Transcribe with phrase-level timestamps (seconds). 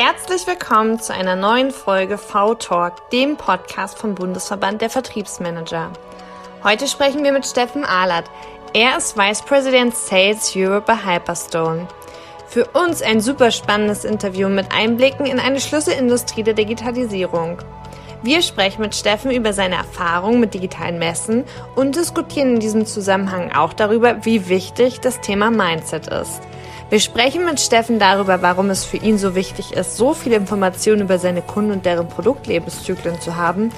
[0.00, 5.90] Herzlich willkommen zu einer neuen Folge V-Talk, dem Podcast vom Bundesverband der Vertriebsmanager.
[6.62, 8.30] Heute sprechen wir mit Steffen Ahlert.
[8.74, 11.88] Er ist Vice President Sales Europe bei Hyperstone.
[12.46, 17.58] Für uns ein super spannendes Interview mit Einblicken in eine Schlüsselindustrie der Digitalisierung.
[18.22, 21.42] Wir sprechen mit Steffen über seine Erfahrungen mit digitalen Messen
[21.74, 26.40] und diskutieren in diesem Zusammenhang auch darüber, wie wichtig das Thema Mindset ist.
[26.90, 31.02] Wir sprechen mit Steffen darüber, warum es für ihn so wichtig ist, so viele Informationen
[31.02, 33.70] über seine Kunden und deren Produktlebenszyklen zu haben,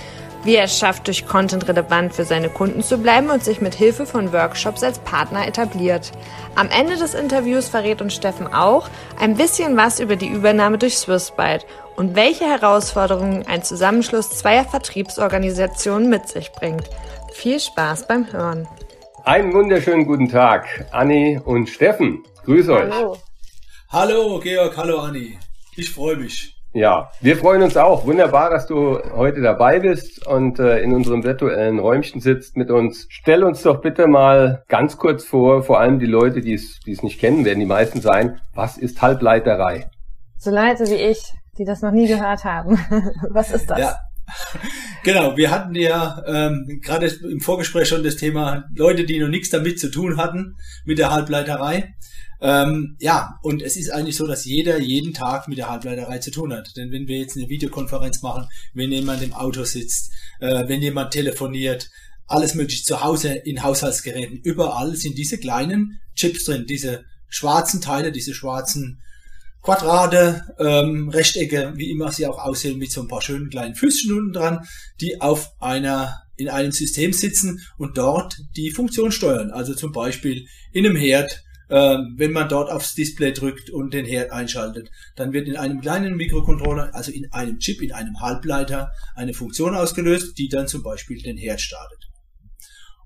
[0.45, 3.75] wie er es schafft, durch Content relevant für seine Kunden zu bleiben und sich mit
[3.75, 6.13] Hilfe von Workshops als Partner etabliert.
[6.55, 10.97] Am Ende des Interviews verrät uns Steffen auch ein bisschen was über die Übernahme durch
[10.97, 16.89] Swissbyte und welche Herausforderungen ein Zusammenschluss zweier Vertriebsorganisationen mit sich bringt.
[17.33, 18.69] Viel Spaß beim Hören.
[19.25, 22.23] Einen wunderschönen guten Tag, Anni und Steffen.
[22.51, 22.93] Grüß euch.
[22.93, 23.17] Hallo.
[23.91, 24.77] Hallo, Georg.
[24.77, 25.39] Hallo, Anni.
[25.77, 26.57] Ich freue mich.
[26.73, 28.05] Ja, wir freuen uns auch.
[28.07, 33.07] Wunderbar, dass du heute dabei bist und äh, in unserem virtuellen Räumchen sitzt mit uns.
[33.09, 37.21] Stell uns doch bitte mal ganz kurz vor, vor allem die Leute, die es nicht
[37.21, 38.41] kennen, werden die meisten sein.
[38.53, 39.89] Was ist Halbleiterei?
[40.37, 41.23] So Leute wie ich,
[41.57, 42.81] die das noch nie gehört haben.
[43.31, 43.79] Was ist das?
[43.79, 43.97] Ja.
[45.05, 49.51] Genau, wir hatten ja ähm, gerade im Vorgespräch schon das Thema Leute, die noch nichts
[49.51, 51.95] damit zu tun hatten mit der Halbleiterei.
[52.41, 56.31] Ähm, ja, und es ist eigentlich so, dass jeder jeden Tag mit der Halbleiterei zu
[56.31, 56.77] tun hat.
[56.77, 60.11] Denn wenn wir jetzt eine Videokonferenz machen, wenn jemand im Auto sitzt,
[60.41, 61.91] äh, wenn jemand telefoniert,
[62.27, 68.13] alles mögliche zu Hause in Haushaltsgeräten, überall sind diese kleinen Chips drin, diese schwarzen Teile,
[68.13, 69.03] diese schwarzen
[69.63, 74.17] Quadrate, ähm, Rechtecke, wie immer sie auch aussehen, mit so ein paar schönen kleinen Füßchen
[74.17, 74.67] unten dran,
[75.01, 79.51] die auf einer in einem System sitzen und dort die Funktion steuern.
[79.51, 84.05] Also zum Beispiel in einem Herd ähm, wenn man dort aufs Display drückt und den
[84.05, 88.91] Herd einschaltet, dann wird in einem kleinen Mikrocontroller, also in einem Chip, in einem Halbleiter,
[89.15, 92.11] eine Funktion ausgelöst, die dann zum Beispiel den Herd startet.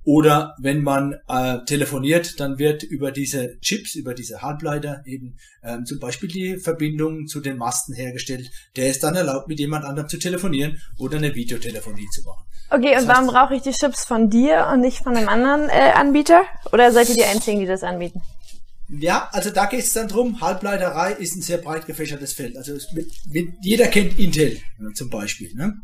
[0.07, 5.87] Oder wenn man äh, telefoniert, dann wird über diese Chips, über diese Halbleiter eben ähm,
[5.87, 10.09] zum Beispiel die Verbindung zu den Masten hergestellt, der es dann erlaubt, mit jemand anderem
[10.09, 12.45] zu telefonieren oder eine Videotelefonie zu machen.
[12.69, 15.71] Okay, und das warum brauche ich die Chips von dir und nicht von einem anderen
[15.71, 16.43] äh, Anbieter?
[16.71, 18.21] Oder seid ihr die Einzigen, die das anbieten?
[18.89, 22.57] Ja, also da geht es dann drum, Halbleiterei ist ein sehr breit gefächertes Feld.
[22.57, 24.59] Also mit, mit, jeder kennt Intel
[24.95, 25.55] zum Beispiel.
[25.55, 25.75] Ne?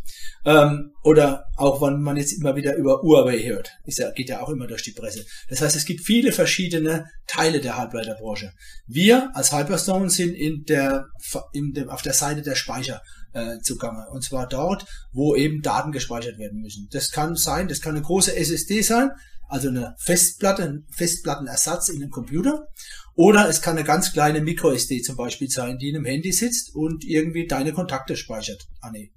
[0.45, 3.71] Ähm, oder auch wenn man jetzt immer wieder über Huawei hört.
[3.87, 5.25] Ist ja, geht ja auch immer durch die Presse.
[5.49, 8.53] Das heißt, es gibt viele verschiedene Teile der Halbleiterbranche.
[8.87, 11.07] Wir als Hyperstone sind in der,
[11.53, 13.01] in dem, auf der Seite der Speicher
[13.33, 14.07] äh, zugange.
[14.11, 16.89] Und zwar dort, wo eben Daten gespeichert werden müssen.
[16.91, 19.11] Das kann sein, das kann eine große SSD sein,
[19.51, 22.69] also eine Festplatte, ein Festplattenersatz in einem Computer.
[23.15, 26.75] Oder es kann eine ganz kleine MicroSD zum Beispiel sein, die in einem Handy sitzt
[26.75, 29.09] und irgendwie deine Kontakte speichert, Anne.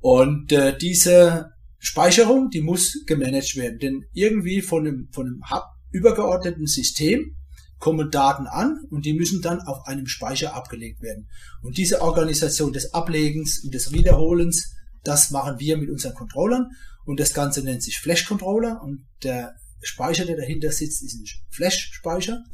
[0.00, 5.42] Und äh, diese Speicherung, die muss gemanagt werden, denn irgendwie von einem, von einem
[5.90, 7.36] übergeordneten System
[7.78, 11.28] kommen Daten an und die müssen dann auf einem Speicher abgelegt werden.
[11.62, 14.74] Und diese Organisation des Ablegens und des Wiederholens,
[15.04, 16.70] das machen wir mit unseren Controllern
[17.08, 21.24] und das Ganze nennt sich Flash Controller und der Speicher, der dahinter sitzt, ist ein
[21.50, 22.44] Flash-Speicher.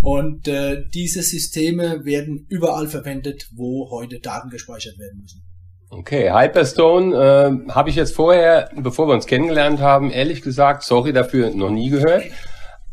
[0.00, 5.42] Und äh, diese Systeme werden überall verwendet, wo heute Daten gespeichert werden müssen.
[5.90, 7.14] Okay, Hyperstone
[7.68, 11.70] äh, habe ich jetzt vorher, bevor wir uns kennengelernt haben, ehrlich gesagt, sorry dafür, noch
[11.70, 12.24] nie gehört.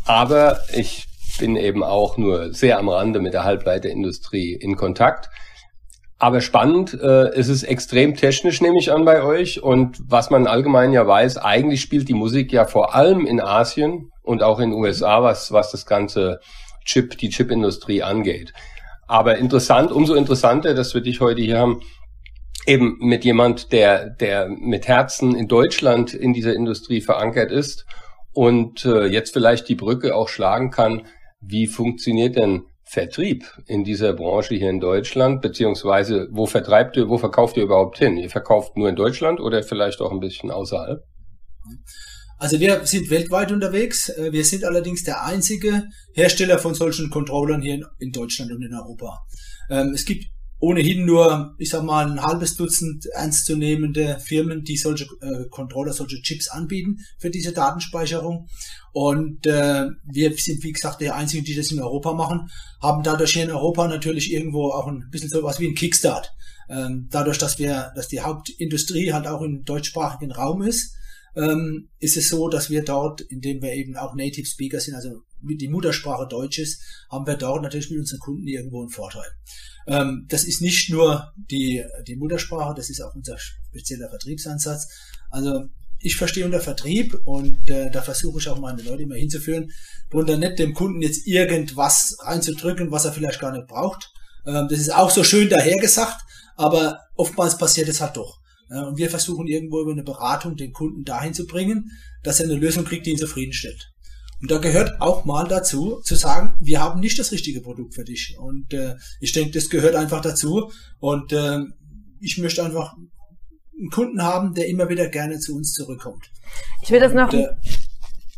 [0.06, 1.08] Aber ich
[1.40, 5.30] bin eben auch nur sehr am Rande mit der Halbleiterindustrie in Kontakt.
[6.20, 9.62] Aber spannend, äh, es ist extrem technisch, nehme ich an, bei euch.
[9.62, 14.12] Und was man allgemein ja weiß, eigentlich spielt die Musik ja vor allem in Asien
[14.24, 16.40] und auch in USA, was, was das ganze
[16.86, 18.54] Chip, die Chipindustrie angeht.
[19.08, 21.82] Aber interessant, umso interessanter, dass wir dich heute hier haben,
[22.66, 27.86] eben mit jemand, der, der mit Herzen in Deutschland in dieser Industrie verankert ist
[28.34, 31.06] und äh, jetzt vielleicht die Brücke auch schlagen kann.
[31.40, 37.18] Wie funktioniert denn Vertrieb in dieser Branche hier in Deutschland, beziehungsweise wo vertreibt ihr, wo
[37.18, 38.18] verkauft ihr überhaupt hin?
[38.18, 41.04] Ihr verkauft nur in Deutschland oder vielleicht auch ein bisschen außerhalb?
[42.38, 44.10] Also wir sind weltweit unterwegs.
[44.10, 45.84] Äh, wir sind allerdings der einzige
[46.14, 49.26] Hersteller von solchen Controllern hier in Deutschland und in Europa.
[49.70, 50.26] Ähm, es gibt
[50.60, 56.22] ohnehin nur, ich sag mal, ein halbes Dutzend ernstzunehmende Firmen, die solche äh, Controller, solche
[56.22, 58.48] Chips anbieten für diese Datenspeicherung.
[58.92, 62.50] Und äh, wir sind, wie gesagt, die einzigen, die das in Europa machen,
[62.82, 66.34] haben dadurch hier in Europa natürlich irgendwo auch ein bisschen so was wie ein Kickstart.
[66.70, 70.96] Ähm, dadurch, dass wir, dass die Hauptindustrie halt auch im deutschsprachigen Raum ist,
[71.36, 75.22] ähm, ist es so, dass wir dort, indem wir eben auch Native Speaker sind, also
[75.42, 76.82] die Muttersprache Deutsch ist,
[77.12, 79.28] haben wir dort natürlich mit unseren Kunden irgendwo einen Vorteil.
[79.88, 84.88] Ähm, das ist nicht nur die, die Muttersprache, das ist auch unser spezieller Vertriebsansatz.
[85.30, 85.70] Also
[86.00, 89.72] ich verstehe unter Vertrieb und äh, da versuche ich auch meine Leute immer hinzuführen,
[90.12, 94.12] darunter nicht dem Kunden jetzt irgendwas reinzudrücken, was er vielleicht gar nicht braucht.
[94.46, 96.22] Ähm, das ist auch so schön dahergesagt,
[96.56, 98.40] aber oftmals passiert es halt doch.
[98.70, 101.92] Ja, und wir versuchen irgendwo über eine Beratung den Kunden dahin zu bringen,
[102.24, 103.94] dass er eine Lösung kriegt, die ihn zufriedenstellt.
[104.42, 108.04] Und da gehört auch mal dazu, zu sagen, wir haben nicht das richtige Produkt für
[108.04, 108.38] dich.
[108.40, 110.72] Und äh, ich denke, das gehört einfach dazu.
[111.00, 111.60] Und äh,
[112.20, 112.96] ich möchte einfach
[113.80, 116.30] einen Kunden haben, der immer wieder gerne zu uns zurückkommt.
[116.82, 117.32] Ich will das noch.
[117.34, 117.50] Und, äh,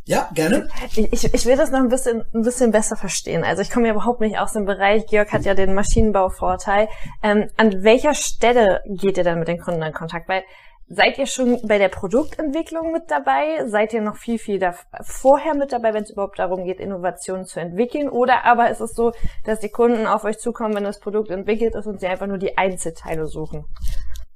[0.05, 0.69] ja, gerne.
[0.95, 3.43] Ich, ich will das noch ein bisschen, ein bisschen besser verstehen.
[3.43, 5.05] Also ich komme ja überhaupt nicht aus dem Bereich.
[5.05, 6.87] Georg hat ja den Maschinenbauvorteil.
[7.21, 10.27] Ähm, an welcher Stelle geht ihr dann mit den Kunden in Kontakt?
[10.27, 10.43] Weil
[10.91, 13.67] Seid ihr schon bei der Produktentwicklung mit dabei?
[13.67, 17.45] Seid ihr noch viel, viel da vorher mit dabei, wenn es überhaupt darum geht, Innovationen
[17.45, 18.09] zu entwickeln?
[18.09, 19.11] Oder aber ist es so,
[19.45, 22.39] dass die Kunden auf euch zukommen, wenn das Produkt entwickelt ist und sie einfach nur
[22.39, 23.65] die Einzelteile suchen?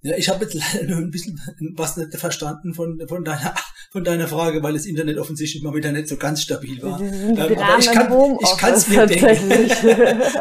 [0.03, 1.39] Ja, ich habe jetzt leider nur ein bisschen
[1.75, 3.55] was nicht verstanden von, von, deiner,
[3.91, 7.01] von deiner Frage, weil das Internet offensichtlich mal wieder nicht so ganz stabil war.
[7.01, 9.49] Ähm, aber ich kann ich kann's mir denken.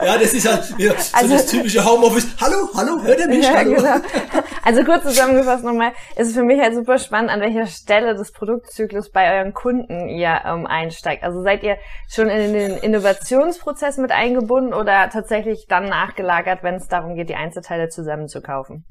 [0.04, 2.26] ja, das ist halt ja, so also, das typische Homeoffice.
[2.38, 3.44] Hallo, hallo, hört ihr mich?
[3.44, 3.76] Ja, hallo?
[3.76, 4.41] Genau.
[4.64, 9.10] Also kurz zusammengefasst nochmal, ist für mich halt super spannend, an welcher Stelle des Produktzyklus
[9.10, 11.24] bei euren Kunden ihr ähm, einsteigt.
[11.24, 11.78] Also seid ihr
[12.08, 17.34] schon in den Innovationsprozess mit eingebunden oder tatsächlich dann nachgelagert, wenn es darum geht, die
[17.34, 18.84] Einzelteile zusammenzukaufen?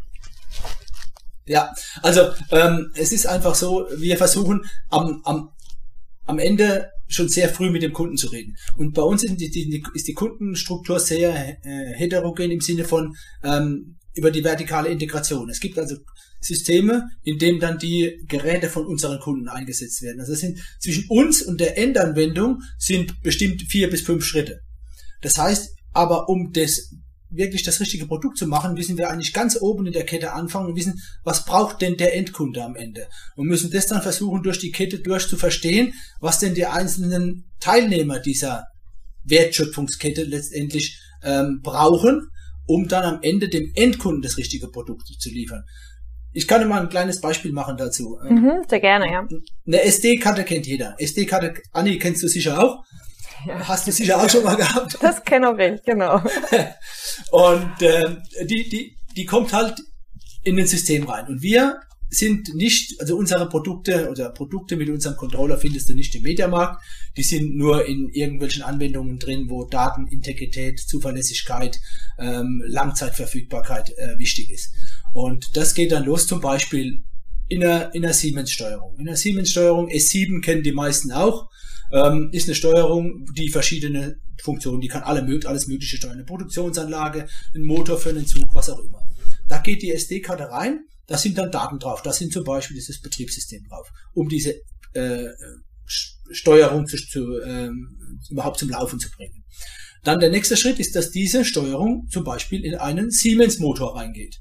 [1.46, 5.50] Ja, also ähm, es ist einfach so, wir versuchen am, am,
[6.26, 8.56] am Ende schon sehr früh mit dem Kunden zu reden.
[8.78, 13.16] Und bei uns ist die, die, ist die Kundenstruktur sehr äh, heterogen im Sinne von
[13.44, 15.50] ähm, über die vertikale Integration.
[15.50, 15.96] Es gibt also
[16.42, 20.20] Systeme, in denen dann die Geräte von unseren Kunden eingesetzt werden.
[20.20, 24.60] Also es sind zwischen uns und der Endanwendung sind bestimmt vier bis fünf Schritte.
[25.22, 26.90] Das heißt, aber um das
[27.30, 30.68] wirklich das richtige Produkt zu machen, müssen wir eigentlich ganz oben in der Kette anfangen
[30.68, 33.08] und wissen, was braucht denn der Endkunde am Ende?
[33.36, 37.46] Und müssen das dann versuchen, durch die Kette durch zu verstehen, was denn die einzelnen
[37.60, 38.66] Teilnehmer dieser
[39.24, 42.28] Wertschöpfungskette letztendlich ähm, brauchen,
[42.66, 45.64] um dann am Ende dem Endkunden das richtige Produkt zu liefern.
[46.34, 48.18] Ich kann mal ein kleines Beispiel machen dazu.
[48.24, 49.28] Mhm, sehr gerne, ja.
[49.68, 50.96] Eine SD-Karte kennt jeder.
[50.98, 52.84] SD-Karte, Anni, kennst du sicher auch.
[53.46, 53.68] Ja.
[53.68, 54.98] Hast du sicher auch schon mal gehabt.
[55.02, 56.22] Das kenne auch ich, genau.
[57.32, 59.82] Und äh, die, die, die kommt halt
[60.44, 61.28] in ein System rein.
[61.28, 61.82] Und wir
[62.14, 66.84] sind nicht, also unsere Produkte oder Produkte mit unserem Controller findest du nicht im Mediamarkt.
[67.18, 71.80] Die sind nur in irgendwelchen Anwendungen drin, wo Datenintegrität, Zuverlässigkeit,
[72.20, 74.74] ähm, Langzeitverfügbarkeit äh, wichtig ist.
[75.14, 77.04] Und das geht dann los zum Beispiel
[77.48, 78.98] in einer, in einer Siemens-Steuerung.
[79.00, 81.50] In einer Siemens-Steuerung S7 kennen die meisten auch
[81.92, 86.14] ähm, ist eine Steuerung, die verschiedene Funktionen, die kann alle, alles Mögliche steuern.
[86.14, 89.08] Eine Produktionsanlage, ein Motor für einen Zug, was auch immer.
[89.48, 93.02] Da geht die SD-Karte rein, da sind dann Daten drauf, da sind zum Beispiel dieses
[93.02, 94.62] Betriebssystem drauf, um diese
[94.94, 95.28] äh,
[95.86, 99.44] Steuerung zu, zu, ähm, überhaupt zum Laufen zu bringen.
[100.06, 104.38] Dann der nächste Schritt ist, dass diese Steuerung zum Beispiel in einen Siemens-Motor reingeht,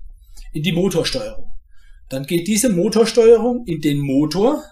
[0.53, 1.51] in die Motorsteuerung.
[2.09, 4.63] Dann geht diese Motorsteuerung in den Motor,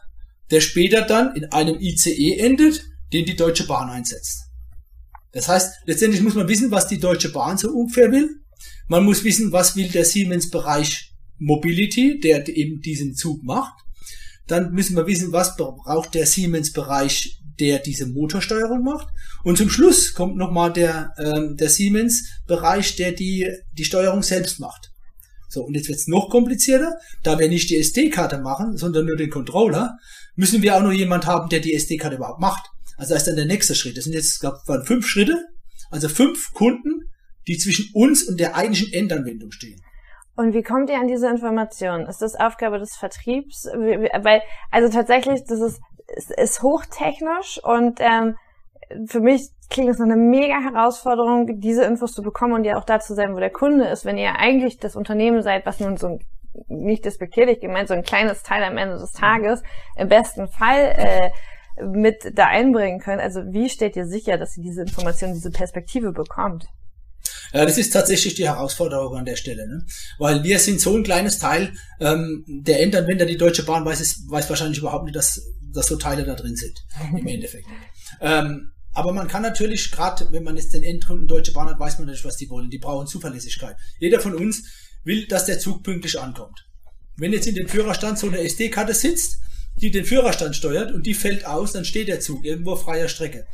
[0.53, 2.81] der später dann in einem ICE endet,
[3.13, 4.45] den die Deutsche Bahn einsetzt.
[5.33, 8.41] Das heißt, letztendlich muss man wissen, was die Deutsche Bahn so ungefähr will.
[8.87, 11.08] Man muss wissen, was will der Siemens-Bereich
[11.39, 13.75] Mobility, der eben diesen Zug macht.
[14.47, 19.09] Dann müssen wir wissen, was braucht der Siemens-Bereich, der diese Motorsteuerung macht.
[19.45, 24.91] Und zum Schluss kommt nochmal der, ähm, der Siemens-Bereich, der die, die Steuerung selbst macht.
[25.49, 26.95] So, und jetzt wird's noch komplizierter.
[27.23, 29.97] Da wir nicht die SD-Karte machen, sondern nur den Controller,
[30.37, 32.69] müssen wir auch noch jemand haben, der die SD-Karte überhaupt macht.
[32.97, 33.97] Also das ist dann der nächste Schritt.
[33.97, 35.47] Das sind jetzt, glaube ich, fünf Schritte.
[35.91, 37.05] Also fünf Kunden,
[37.47, 39.81] die zwischen uns und der eigentlichen Endanwendung stehen.
[40.39, 42.07] Und wie kommt ihr an diese Informationen?
[42.07, 43.65] Ist das Aufgabe des Vertriebs?
[43.75, 44.41] Weil,
[44.71, 45.81] also tatsächlich, das ist,
[46.37, 48.37] ist, hochtechnisch und ähm,
[49.09, 52.85] für mich klingt es nach einer mega Herausforderung, diese Infos zu bekommen und ja auch
[52.85, 55.97] da zu sein, wo der Kunde ist, wenn ihr eigentlich das Unternehmen seid, was nun
[55.97, 56.19] so ein
[56.69, 59.65] nicht despektierlich gemeint, so ein kleines Teil am Ende des Tages
[59.97, 61.31] im besten Fall äh,
[61.85, 63.21] mit da einbringen könnt.
[63.21, 66.69] Also wie stellt ihr sicher, dass ihr diese Information, diese Perspektive bekommt?
[67.53, 69.85] Ja, das ist tatsächlich die Herausforderung an der Stelle, ne?
[70.19, 71.73] weil wir sind so ein kleines Teil.
[72.01, 75.41] Ähm, der Endanwender, die Deutsche Bahn, weiß es weiß wahrscheinlich überhaupt nicht, dass,
[75.73, 76.79] dass so Teile da drin sind
[77.17, 77.67] im Endeffekt.
[78.21, 81.99] ähm, aber man kann natürlich, gerade wenn man jetzt den Endkunden Deutsche Bahn hat, weiß
[81.99, 82.71] man natürlich, was die wollen.
[82.71, 83.77] Die brauchen Zuverlässigkeit.
[84.01, 84.65] Jeder von uns
[85.05, 86.67] will, dass der Zug pünktlich ankommt.
[87.17, 89.39] Wenn jetzt in dem Führerstand so eine SD-Karte sitzt,
[89.81, 93.09] die den Führerstand steuert und die fällt aus, dann steht der Zug irgendwo auf freier
[93.09, 93.47] Strecke.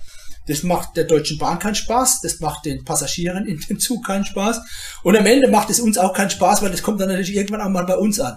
[0.47, 4.25] Das macht der Deutschen Bahn keinen Spaß, das macht den Passagieren in dem Zug keinen
[4.25, 4.61] Spaß
[5.03, 7.63] und am Ende macht es uns auch keinen Spaß, weil das kommt dann natürlich irgendwann
[7.63, 8.37] auch mal bei uns an.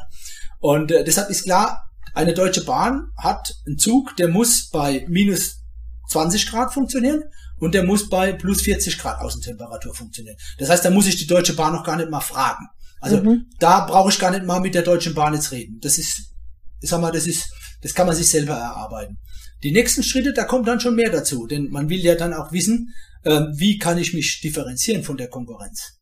[0.60, 1.84] Und äh, deshalb ist klar,
[2.14, 5.58] eine Deutsche Bahn hat einen Zug, der muss bei minus
[6.10, 7.24] 20 Grad funktionieren
[7.60, 10.38] und der muss bei plus 40 Grad Außentemperatur funktionieren.
[10.58, 12.66] Das heißt, da muss ich die Deutsche Bahn noch gar nicht mal fragen.
[13.00, 13.46] Also mhm.
[13.60, 15.80] da brauche ich gar nicht mal mit der Deutschen Bahn jetzt reden.
[15.82, 16.34] Das ist,
[16.82, 19.18] ich sag mal, das ist, das kann man sich selber erarbeiten.
[19.64, 22.52] Die nächsten Schritte, da kommt dann schon mehr dazu, denn man will ja dann auch
[22.52, 25.98] wissen, äh, wie kann ich mich differenzieren von der Konkurrenz.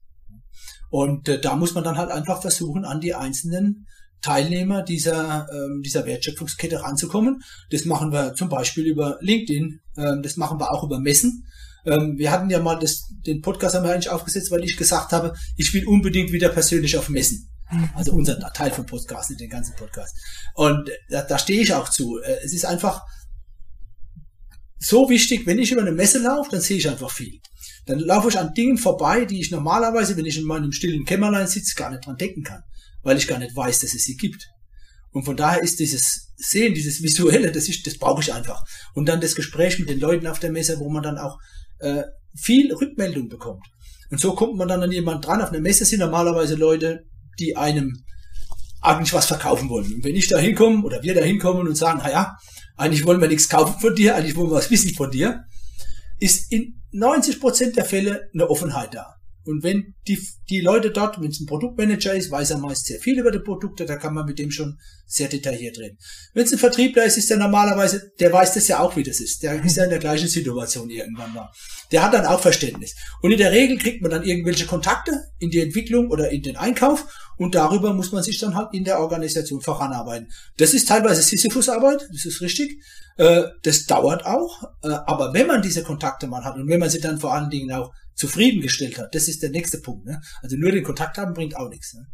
[0.90, 3.88] Und äh, da muss man dann halt einfach versuchen, an die einzelnen
[4.22, 7.42] Teilnehmer dieser, ähm, dieser Wertschöpfungskette ranzukommen.
[7.70, 11.46] Das machen wir zum Beispiel über LinkedIn, ähm, das machen wir auch über Messen.
[11.86, 15.12] Ähm, wir hatten ja mal das, den Podcast haben wir eigentlich aufgesetzt, weil ich gesagt
[15.12, 17.50] habe, ich will unbedingt wieder persönlich auf Messen.
[17.96, 20.16] Also unser Teil vom Podcast, nicht den ganzen Podcast.
[20.54, 22.20] Und da, da stehe ich auch zu.
[22.20, 23.02] Äh, es ist einfach
[24.86, 27.40] so wichtig, wenn ich über eine Messe laufe, dann sehe ich einfach viel.
[27.86, 31.48] Dann laufe ich an Dingen vorbei, die ich normalerweise, wenn ich in meinem stillen Kämmerlein
[31.48, 32.62] sitze, gar nicht dran denken kann
[33.06, 34.50] weil ich gar nicht weiß, dass es sie gibt.
[35.12, 38.62] Und von daher ist dieses Sehen, dieses Visuelle, das, ist, das brauche ich einfach.
[38.94, 41.38] Und dann das Gespräch mit den Leuten auf der Messe, wo man dann auch
[41.80, 42.04] äh,
[42.36, 43.64] viel Rückmeldung bekommt.
[44.10, 45.42] Und so kommt man dann an jemand dran.
[45.42, 47.06] Auf einer Messe sind normalerweise Leute,
[47.40, 48.04] die einem
[48.82, 49.94] eigentlich was verkaufen wollen.
[49.94, 52.36] Und wenn ich da hinkomme oder wir da hinkommen und sagen, ja,
[52.76, 55.46] eigentlich wollen wir nichts kaufen von dir, eigentlich wollen wir was wissen von dir,
[56.20, 59.16] ist in 90 Prozent der Fälle eine Offenheit da.
[59.46, 63.00] Und wenn die, die Leute dort, wenn es ein Produktmanager ist, weiß er meist sehr
[63.00, 66.00] viel über die Produkte, da kann man mit dem schon sehr detailliert reden.
[66.34, 69.20] Wenn es ein Vertriebler ist, ist der normalerweise, der weiß das ja auch, wie das
[69.20, 69.44] ist.
[69.44, 71.52] Der ist ja in der gleichen Situation irgendwann mal.
[71.92, 72.96] Der hat dann auch Verständnis.
[73.22, 76.58] Und in der Regel kriegt man dann irgendwelche Kontakte in die Entwicklung oder in den
[76.58, 77.06] Einkauf
[77.38, 80.30] und darüber muss man sich dann halt in der Organisation voranarbeiten.
[80.58, 82.82] Das ist teilweise Sisyphus-Arbeit, das ist richtig.
[83.18, 86.90] Äh, das dauert auch, äh, aber wenn man diese Kontakte mal hat und wenn man
[86.90, 89.14] sie dann vor allen Dingen auch zufriedengestellt hat.
[89.14, 90.06] Das ist der nächste Punkt.
[90.06, 90.22] Ne?
[90.42, 91.94] Also nur den Kontakt haben bringt auch nichts.
[91.94, 92.08] Ne?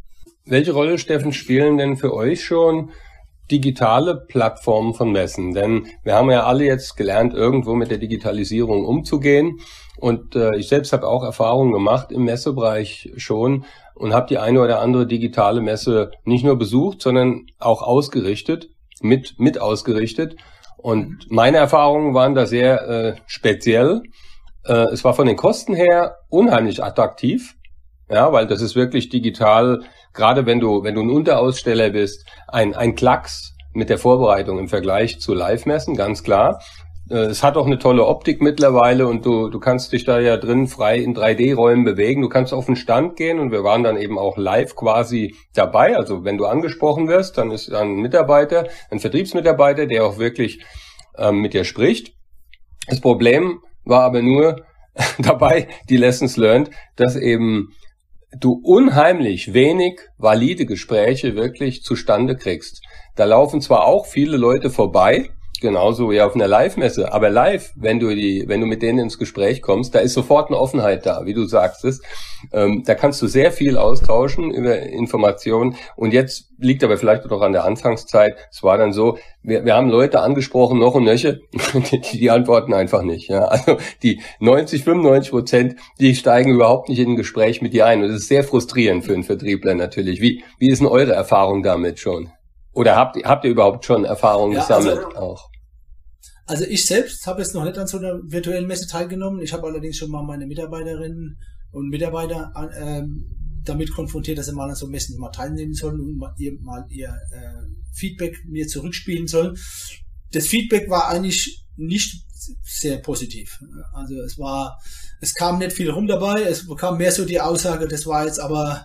[0.44, 2.90] Welche Rolle, Steffen, spielen denn für euch schon
[3.50, 5.54] digitale Plattformen von Messen?
[5.54, 9.58] Denn wir haben ja alle jetzt gelernt, irgendwo mit der Digitalisierung umzugehen.
[9.98, 13.64] Und äh, ich selbst habe auch Erfahrungen gemacht im Messebereich schon
[14.02, 18.68] und habe die eine oder andere digitale Messe nicht nur besucht, sondern auch ausgerichtet,
[19.00, 20.34] mit, mit ausgerichtet.
[20.76, 24.02] Und meine Erfahrungen waren da sehr äh, speziell.
[24.64, 27.54] Äh, es war von den Kosten her unheimlich attraktiv.
[28.10, 32.74] Ja, weil das ist wirklich digital, gerade wenn du, wenn du ein Unteraussteller bist, ein,
[32.74, 36.60] ein Klacks mit der Vorbereitung im Vergleich zu Live-Messen, ganz klar.
[37.12, 40.36] Äh, es hat auch eine tolle Optik mittlerweile und du, du kannst dich da ja
[40.38, 42.22] drin frei in 3D-Räumen bewegen.
[42.22, 45.96] Du kannst auf den Stand gehen und wir waren dann eben auch live quasi dabei.
[45.96, 50.64] Also wenn du angesprochen wirst, dann ist ein Mitarbeiter, ein Vertriebsmitarbeiter, der auch wirklich
[51.18, 52.14] ähm, mit dir spricht.
[52.88, 54.64] Das Problem war aber nur
[55.18, 57.68] dabei die Lessons learned, dass eben
[58.38, 62.80] du unheimlich wenig valide Gespräche wirklich zustande kriegst.
[63.14, 65.28] Da laufen zwar auch viele Leute vorbei,
[65.62, 67.12] genauso wie auf einer Live-Messe.
[67.12, 70.50] Aber live, wenn du die, wenn du mit denen ins Gespräch kommst, da ist sofort
[70.50, 72.02] eine Offenheit da, wie du sagst es.
[72.52, 75.76] Ähm, da kannst du sehr viel austauschen über Informationen.
[75.96, 78.36] Und jetzt liegt aber vielleicht auch an der Anfangszeit.
[78.50, 81.40] Es war dann so, wir, wir haben Leute angesprochen, noch und nöche,
[81.90, 83.28] die, die antworten einfach nicht.
[83.28, 83.44] Ja?
[83.44, 88.02] Also die 90, 95 Prozent, die steigen überhaupt nicht in ein Gespräch mit dir ein.
[88.02, 90.20] Und das ist sehr frustrierend für einen Vertriebler natürlich.
[90.20, 92.30] Wie, wie ist denn eure Erfahrung damit schon?
[92.74, 95.51] Oder habt, habt ihr überhaupt schon Erfahrungen ja, gesammelt also, auch?
[96.52, 99.40] Also ich selbst habe jetzt noch nicht an so einer virtuellen Messe teilgenommen.
[99.40, 101.38] Ich habe allerdings schon mal meine Mitarbeiterinnen
[101.70, 106.18] und Mitarbeiter ähm, damit konfrontiert, dass sie mal an so Messen mal teilnehmen sollen und
[106.18, 109.56] mal ihr, mal ihr äh, Feedback mir zurückspielen sollen.
[110.32, 112.22] Das Feedback war eigentlich nicht
[112.62, 113.58] sehr positiv.
[113.94, 114.78] Also es war,
[115.22, 116.42] es kam nicht viel rum dabei.
[116.42, 118.84] Es kam mehr so die Aussage, das war jetzt aber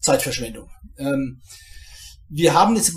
[0.00, 0.68] Zeitverschwendung.
[0.98, 1.40] Ähm,
[2.30, 2.94] wir haben jetzt,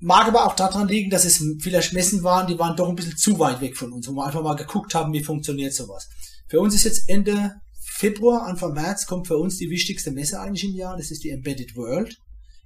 [0.00, 3.16] mag aber auch daran liegen, dass es vielleicht Messen waren, die waren doch ein bisschen
[3.16, 6.08] zu weit weg von uns, wo wir einfach mal geguckt haben, wie funktioniert sowas.
[6.48, 10.64] Für uns ist jetzt Ende Februar, Anfang März kommt für uns die wichtigste Messe eigentlich
[10.64, 12.18] im Jahr, das ist die Embedded World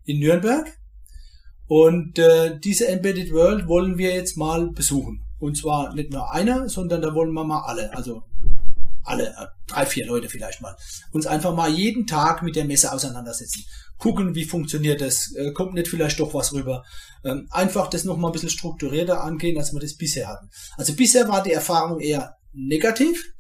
[0.05, 0.77] in Nürnberg.
[1.67, 5.23] Und äh, diese Embedded World wollen wir jetzt mal besuchen.
[5.39, 8.23] Und zwar nicht nur einer, sondern da wollen wir mal alle, also
[9.05, 9.35] alle,
[9.67, 10.75] drei, vier Leute vielleicht mal,
[11.13, 13.65] uns einfach mal jeden Tag mit der Messe auseinandersetzen
[13.99, 16.85] gucken, wie funktioniert das, äh, kommt nicht vielleicht doch was rüber.
[17.25, 20.49] Ähm, einfach das nochmal ein bisschen strukturierter angehen, als wir das bisher hatten.
[20.77, 23.33] Also bisher war die Erfahrung eher negativ,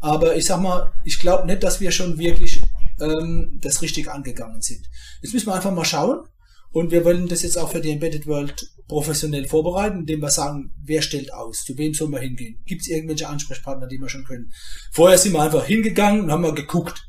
[0.00, 2.62] aber ich sag mal, ich glaube nicht, dass wir schon wirklich
[3.00, 4.86] ähm, das richtig angegangen sind.
[5.22, 6.26] Jetzt müssen wir einfach mal schauen
[6.72, 10.72] und wir wollen das jetzt auch für die Embedded World professionell vorbereiten, indem wir sagen,
[10.82, 14.24] wer stellt aus, zu wem soll man hingehen, gibt es irgendwelche Ansprechpartner, die wir schon
[14.24, 14.52] können.
[14.92, 17.08] Vorher sind wir einfach hingegangen und haben mal geguckt.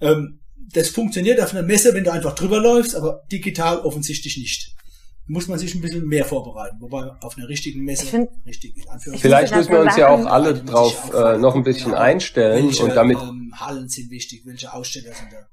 [0.00, 0.40] Ähm,
[0.72, 4.74] das funktioniert auf einer Messe, wenn du einfach drüber läufst, aber digital offensichtlich nicht
[5.28, 6.80] muss man sich ein bisschen mehr vorbereiten.
[6.80, 10.54] Wobei auf einer richtigen Messe, find, richtig in Vielleicht müssen wir uns ja auch alle
[10.54, 13.18] drauf äh, noch ein bisschen einstellen welche, und damit.
[13.18, 15.46] Ähm, Hallen sind wichtig, welche Aussteller sind da.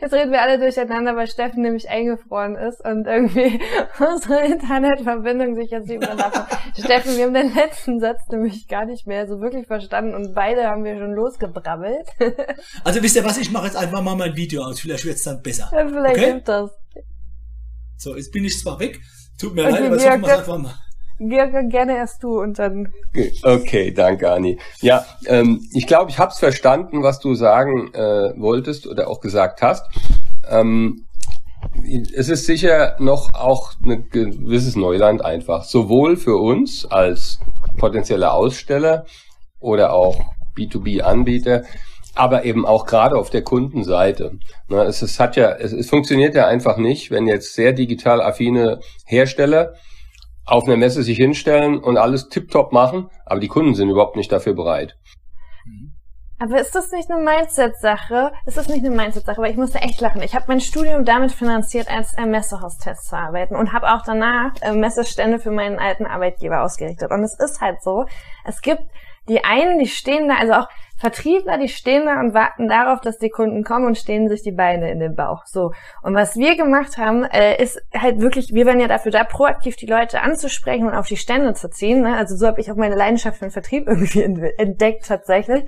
[0.00, 3.60] Jetzt reden wir alle durcheinander, weil Steffen nämlich eingefroren ist und irgendwie
[3.98, 6.42] unsere Internetverbindung sich jetzt davon.
[6.78, 10.64] Steffen, wir haben den letzten Satz nämlich gar nicht mehr so wirklich verstanden und beide
[10.64, 12.06] haben wir schon losgebrabbelt.
[12.84, 15.42] also wisst ihr was, ich mache jetzt einfach mal mein Video aus, vielleicht wird's dann
[15.42, 15.70] besser.
[15.72, 16.32] Ja, vielleicht okay?
[16.32, 16.70] hilft das.
[17.96, 19.00] So, jetzt bin ich zwar weg.
[19.38, 20.74] Tut mir okay, leid, aber suchen wir es einfach mal.
[21.18, 22.92] Georg, gerne erst du und dann.
[23.42, 24.58] Okay, danke, Anni.
[24.80, 29.20] Ja, ähm, ich glaube, ich habe es verstanden, was du sagen äh, wolltest oder auch
[29.20, 29.84] gesagt hast.
[30.48, 31.04] Ähm,
[32.14, 37.40] es ist sicher noch auch ein gewisses Neuland einfach, sowohl für uns als
[37.78, 39.04] potenzielle Aussteller
[39.58, 40.20] oder auch
[40.56, 41.64] B2B-Anbieter,
[42.14, 44.38] aber eben auch gerade auf der Kundenseite.
[44.68, 49.74] Na, es, hat ja, es funktioniert ja einfach nicht, wenn jetzt sehr digital affine Hersteller
[50.48, 54.32] auf einer Messe sich hinstellen und alles tiptop machen, aber die Kunden sind überhaupt nicht
[54.32, 54.96] dafür bereit.
[56.40, 58.32] Aber ist das nicht eine Mindset-Sache?
[58.46, 59.42] Ist das nicht eine Mindset-Sache?
[59.42, 60.22] Weil ich musste echt lachen.
[60.22, 64.52] Ich habe mein Studium damit finanziert, als äh, Messehaustest zu arbeiten und habe auch danach
[64.60, 67.10] äh, Messestände für meinen alten Arbeitgeber ausgerichtet.
[67.10, 68.06] Und es ist halt so,
[68.44, 68.82] es gibt
[69.28, 73.18] die einen, die stehen da, also auch Vertriebler, die stehen da und warten darauf, dass
[73.18, 75.46] die Kunden kommen und stehen sich die Beine in den Bauch.
[75.46, 75.72] So.
[76.02, 79.76] Und was wir gemacht haben, äh, ist halt wirklich, wir waren ja dafür da, proaktiv
[79.76, 82.02] die Leute anzusprechen und auf die Stände zu ziehen.
[82.02, 82.16] Ne?
[82.16, 84.24] Also so habe ich auch meine Leidenschaft für den Vertrieb irgendwie
[84.58, 85.64] entdeckt tatsächlich.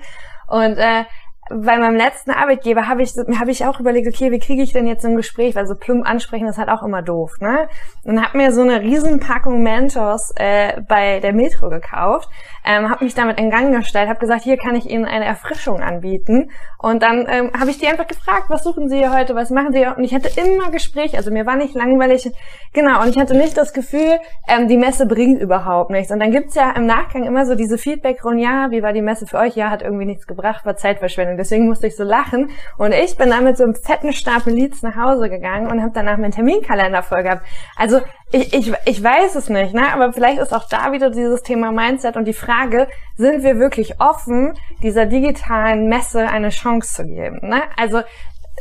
[0.47, 1.05] Und äh,
[1.53, 4.87] bei meinem letzten Arbeitgeber habe ich, hab ich auch überlegt, okay, wie kriege ich denn
[4.87, 5.57] jetzt ein Gespräch?
[5.57, 7.67] Also plump ansprechen ist halt auch immer doof, ne?
[8.03, 12.29] Und habe mir so eine Riesenpackung Mentors äh, bei der Metro gekauft,
[12.65, 15.81] ähm, habe mich damit in Gang gestellt, habe gesagt, hier kann ich Ihnen eine Erfrischung
[15.81, 16.51] anbieten.
[16.77, 19.71] Und dann ähm, habe ich die einfach gefragt, was suchen Sie hier heute, was machen
[19.71, 19.95] Sie hier?
[19.97, 22.31] Und ich hatte immer Gespräche, also mir war nicht langweilig.
[22.73, 26.11] Genau, und ich hatte nicht das Gefühl, ähm, die Messe bringt überhaupt nichts.
[26.11, 29.27] Und dann gibt's ja im Nachgang immer so diese Feedback-Runde, ja, wie war die Messe
[29.27, 29.55] für euch?
[29.55, 32.49] Ja, hat irgendwie nichts gebracht, war Zeitverschwendung deswegen musste ich so lachen.
[32.77, 35.91] Und ich bin dann mit so einem fetten Stapel Leads nach Hause gegangen und habe
[35.93, 37.43] danach meinen Terminkalender voll gehabt.
[37.75, 37.99] Also
[38.31, 39.93] ich, ich, ich weiß es nicht, ne?
[39.93, 43.99] aber vielleicht ist auch da wieder dieses Thema Mindset und die Frage, sind wir wirklich
[43.99, 47.39] offen, dieser digitalen Messe eine Chance zu geben?
[47.41, 47.63] Ne?
[47.75, 48.01] Also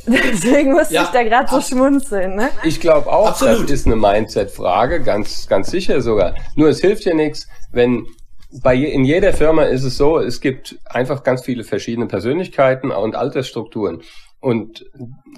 [0.06, 2.36] Deswegen musste ja, ich da gerade so schmunzeln.
[2.36, 2.48] Ne?
[2.62, 3.64] Ich glaube auch, Absolut.
[3.64, 6.34] das ist eine Mindset-Frage, ganz, ganz sicher sogar.
[6.54, 8.06] Nur es hilft ja nichts, wenn
[8.62, 13.14] bei in jeder Firma ist es so, es gibt einfach ganz viele verschiedene Persönlichkeiten und
[13.14, 14.02] Altersstrukturen.
[14.40, 14.86] Und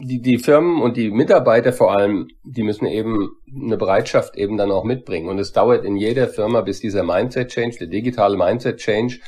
[0.01, 4.71] die, die Firmen und die Mitarbeiter vor allem, die müssen eben eine Bereitschaft eben dann
[4.71, 5.29] auch mitbringen.
[5.29, 9.19] Und es dauert in jeder Firma, bis dieser Mindset-Change, der digitale Mindset-Change,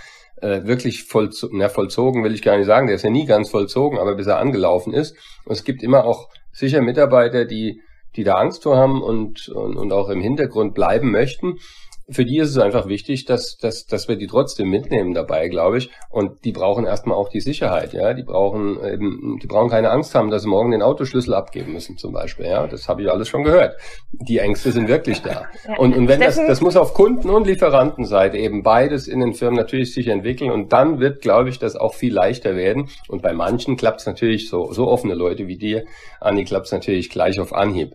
[0.40, 3.50] äh, wirklich vollzo na, vollzogen, will ich gar nicht sagen, der ist ja nie ganz
[3.50, 5.16] vollzogen, aber bis er angelaufen ist.
[5.44, 7.82] Und es gibt immer auch sicher Mitarbeiter, die,
[8.14, 11.58] die da Angst vor haben und, und, und auch im Hintergrund bleiben möchten
[12.08, 15.78] für die ist es einfach wichtig, dass, dass, dass wir die trotzdem mitnehmen dabei, glaube
[15.78, 15.90] ich.
[16.10, 18.12] Und die brauchen erstmal auch die Sicherheit, ja.
[18.12, 21.96] Die brauchen eben, die brauchen keine Angst haben, dass sie morgen den Autoschlüssel abgeben müssen,
[21.96, 22.46] zum Beispiel.
[22.46, 23.76] Ja, das habe ich alles schon gehört.
[24.12, 25.46] Die Ängste sind wirklich da.
[25.78, 29.56] Und, und wenn das, das muss auf Kunden- und Lieferantenseite eben beides in den Firmen
[29.56, 30.50] natürlich sich entwickeln.
[30.50, 32.88] Und dann wird, glaube ich, das auch viel leichter werden.
[33.08, 35.84] Und bei manchen klappt es natürlich so, so offene Leute wie dir,
[36.20, 37.94] Anni, klappt es natürlich gleich auf Anhieb.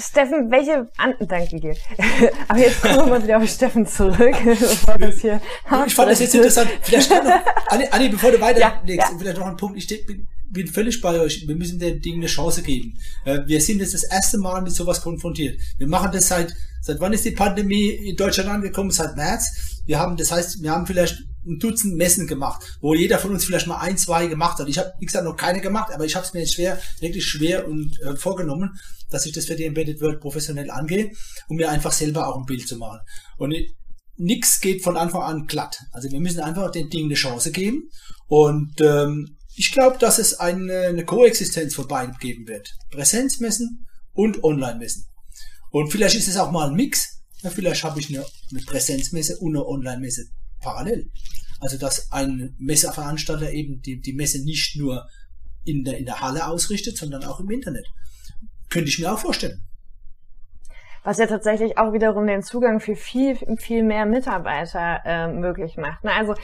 [0.00, 1.74] Steffen, welche An Danke dir.
[2.48, 4.36] Aber jetzt kommen wir mal wieder auf Steffen zurück.
[4.44, 5.40] bevor das hier
[5.86, 6.70] ich fand das jetzt interessant.
[6.82, 7.24] Vielleicht noch,
[7.68, 9.18] Anni, Anni bevor du weiterlegst, ja, ja.
[9.18, 9.76] vielleicht noch ein Punkt.
[9.76, 11.46] Ich bin, bin völlig bei euch.
[11.46, 12.98] Wir müssen dem Ding eine Chance geben.
[13.24, 15.60] Äh, wir sind jetzt das erste Mal mit sowas konfrontiert.
[15.78, 18.90] Wir machen das seit, seit wann ist die Pandemie in Deutschland angekommen?
[18.90, 19.82] Seit März.
[19.86, 23.44] Wir haben, das heißt, wir haben vielleicht ein Dutzend Messen gemacht, wo jeder von uns
[23.44, 24.68] vielleicht mal ein, zwei gemacht hat.
[24.68, 27.24] Ich habe, wie gesagt, noch keine gemacht, aber ich habe es mir jetzt schwer, wirklich
[27.24, 28.78] schwer und äh, vorgenommen,
[29.10, 31.12] dass ich das für die Embedded World professionell angehe,
[31.48, 33.00] um mir einfach selber auch ein Bild zu machen.
[33.38, 33.54] Und
[34.16, 35.78] nichts geht von Anfang an glatt.
[35.92, 37.88] Also wir müssen einfach den Dingen eine Chance geben.
[38.28, 42.70] Und ähm, ich glaube, dass es eine, eine Koexistenz von beiden geben wird.
[42.90, 45.06] Präsenzmessen und Online-Messen.
[45.70, 47.22] Und vielleicht ist es auch mal ein Mix.
[47.42, 50.26] Ja, vielleicht habe ich eine, eine Präsenzmesse und eine Online-Messe
[50.60, 51.10] parallel.
[51.60, 55.08] Also dass ein Messeveranstalter eben die, die Messe nicht nur
[55.64, 57.86] in der, in der Halle ausrichtet, sondern auch im Internet.
[58.68, 59.62] Könnte ich mir auch vorstellen.
[61.02, 66.04] Was ja tatsächlich auch wiederum den Zugang für viel, viel mehr Mitarbeiter äh, möglich macht.
[66.04, 66.12] Ne?
[66.12, 66.34] Also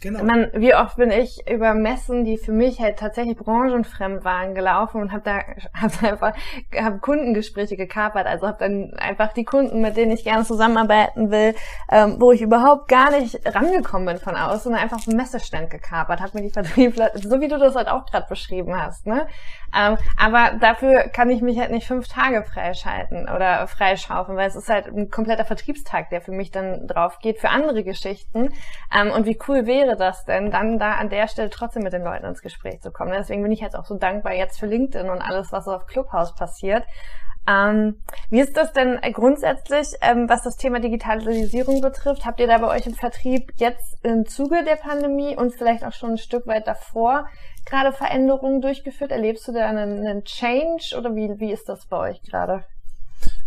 [0.00, 0.24] Genau.
[0.24, 5.02] Man, wie oft bin ich über Messen, die für mich halt tatsächlich branchenfremd waren, gelaufen
[5.02, 5.40] und habe da
[5.80, 6.32] hab einfach
[6.74, 8.26] hab Kundengespräche gekapert.
[8.26, 11.54] Also habe dann einfach die Kunden, mit denen ich gerne zusammenarbeiten will,
[11.90, 16.38] ähm, wo ich überhaupt gar nicht rangekommen bin von außen, einfach einen Messestand gekapert, habe
[16.38, 19.06] mir die Vertriebler, so wie du das halt auch gerade beschrieben hast.
[19.06, 19.26] Ne?
[19.76, 24.56] Ähm, aber dafür kann ich mich halt nicht fünf Tage freischalten oder freischaufen, weil es
[24.56, 28.52] ist halt ein kompletter Vertriebstag, der für mich dann drauf geht für andere Geschichten.
[28.94, 32.04] Ähm, und wie cool wäre das denn, dann da an der Stelle trotzdem mit den
[32.04, 33.12] Leuten ins Gespräch zu kommen?
[33.12, 36.34] Deswegen bin ich jetzt auch so dankbar jetzt für LinkedIn und alles, was auf Clubhouse
[36.34, 36.84] passiert.
[37.48, 37.96] Ähm,
[38.28, 42.24] wie ist das denn grundsätzlich, ähm, was das Thema Digitalisierung betrifft?
[42.24, 45.92] Habt ihr da bei euch im Vertrieb jetzt im Zuge der Pandemie und vielleicht auch
[45.92, 47.28] schon ein Stück weit davor
[47.64, 49.10] gerade Veränderungen durchgeführt?
[49.10, 52.64] Erlebst du da einen, einen Change oder wie, wie ist das bei euch gerade?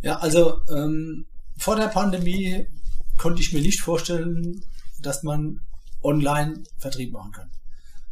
[0.02, 1.26] Ja, also ähm,
[1.58, 2.68] vor der Pandemie
[3.18, 4.64] konnte ich mir nicht vorstellen,
[5.02, 5.62] dass man
[6.02, 7.50] online Vertrieb machen kann.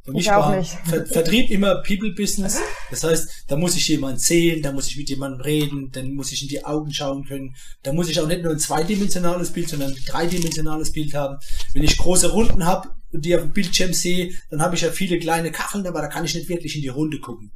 [0.03, 2.59] Für mich war Ver Vertrieb immer People-Business.
[2.89, 6.31] Das heißt, da muss ich jemanden sehen, da muss ich mit jemandem reden, dann muss
[6.31, 7.55] ich in die Augen schauen können.
[7.83, 11.37] Da muss ich auch nicht nur ein zweidimensionales Bild, sondern ein dreidimensionales Bild haben.
[11.73, 15.19] Wenn ich große Runden habe, die auf dem Bildschirm sehe, dann habe ich ja viele
[15.19, 17.51] kleine Kacheln, aber da kann ich nicht wirklich in die Runde gucken.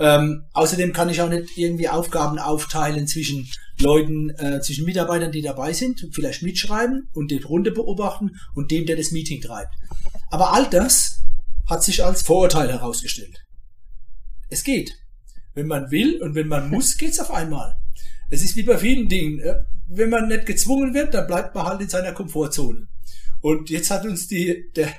[0.00, 3.48] Ähm, außerdem kann ich auch nicht irgendwie Aufgaben aufteilen zwischen
[3.80, 8.86] Leuten, äh, zwischen Mitarbeitern, die dabei sind, vielleicht mitschreiben und die Runde beobachten und dem,
[8.86, 9.74] der das Meeting treibt.
[10.30, 11.20] Aber all das
[11.68, 13.44] hat sich als Vorurteil herausgestellt.
[14.48, 14.94] Es geht.
[15.54, 17.78] Wenn man will und wenn man muss, geht's auf einmal.
[18.30, 19.40] Es ist wie bei vielen Dingen.
[19.40, 22.88] Äh, wenn man nicht gezwungen wird, dann bleibt man halt in seiner Komfortzone.
[23.40, 24.92] Und jetzt hat uns die, der,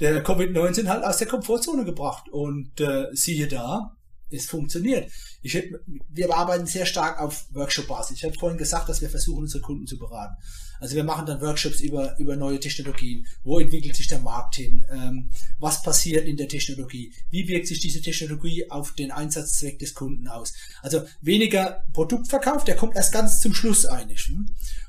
[0.00, 2.28] der Covid-19 halt aus der Komfortzone gebracht.
[2.28, 3.96] Und äh, siehe da,
[4.30, 5.10] es funktioniert.
[5.42, 8.16] Ich hätte, wir arbeiten sehr stark auf Workshop-Basis.
[8.18, 10.36] Ich habe vorhin gesagt, dass wir versuchen, unsere Kunden zu beraten.
[10.80, 13.26] Also wir machen dann Workshops über, über neue Technologien.
[13.44, 14.84] Wo entwickelt sich der Markt hin?
[14.90, 17.12] Ähm, was passiert in der Technologie?
[17.30, 20.54] Wie wirkt sich diese Technologie auf den Einsatzzweck des Kunden aus?
[20.82, 24.22] Also weniger Produktverkauf, der kommt erst ganz zum Schluss eigentlich.
[24.26, 24.46] Hm?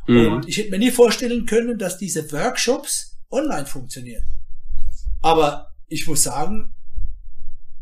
[0.08, 0.34] Mhm.
[0.34, 4.26] Und ich hätte mir nie vorstellen können, dass diese Workshops online funktionieren.
[5.21, 6.76] Aber ich muss sagen,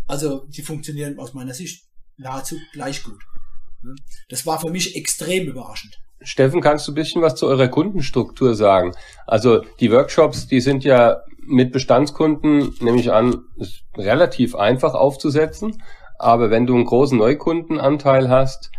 [0.08, 1.86] also die funktionieren aus meiner Sicht
[2.18, 3.24] nahezu gleich gut.
[4.30, 6.00] Das war für mich extrem überraschend.
[6.26, 8.94] Steffen, kannst du ein bisschen was zu eurer Kundenstruktur sagen?
[9.28, 13.44] Also die Workshops, die sind ja mit Bestandskunden, nehme ich an,
[13.96, 15.82] relativ einfach aufzusetzen.
[16.18, 18.72] Aber wenn du einen großen Neukundenanteil hast,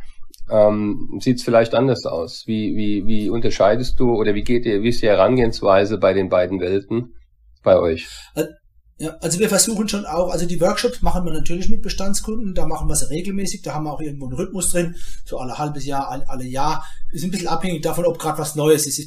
[0.51, 2.47] ähm, sieht es vielleicht anders aus.
[2.47, 6.29] Wie, wie, wie unterscheidest du oder wie geht ihr, wie ist die Herangehensweise bei den
[6.29, 7.15] beiden Welten
[7.63, 8.09] bei euch?
[8.99, 12.67] Ja, also wir versuchen schon auch, also die Workshops machen wir natürlich mit Bestandskunden, da
[12.67, 15.85] machen wir sie regelmäßig, da haben wir auch irgendwo einen Rhythmus drin, so alle halbes
[15.85, 16.83] Jahr, alle, alle Jahr.
[17.13, 18.99] Ist ein bisschen abhängig davon, ob gerade was Neues ist.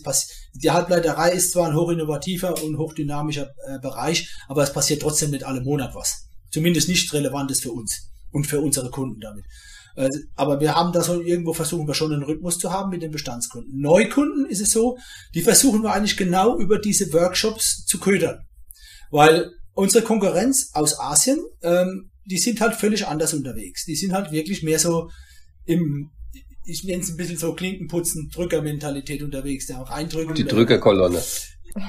[0.54, 5.44] Die Halbleiterei ist zwar ein hochinnovativer und hochdynamischer äh, Bereich, aber es passiert trotzdem nicht
[5.44, 6.28] alle Monat was.
[6.52, 9.46] Zumindest nichts Relevantes für uns und für unsere Kunden damit.
[9.96, 13.02] Äh, aber wir haben da so irgendwo versuchen wir schon einen Rhythmus zu haben mit
[13.02, 13.80] den Bestandskunden.
[13.82, 15.00] Neukunden ist es so,
[15.34, 18.46] die versuchen wir eigentlich genau über diese Workshops zu ködern.
[19.10, 23.86] Weil unsere Konkurrenz aus Asien, ähm, die sind halt völlig anders unterwegs.
[23.86, 25.10] Die sind halt wirklich mehr so
[25.66, 26.12] im,
[26.66, 30.36] ich nenne es ein bisschen so Klinkenputzen, Drückermentalität unterwegs, der auch reindrücken.
[30.36, 31.22] Die Drückerkolonne.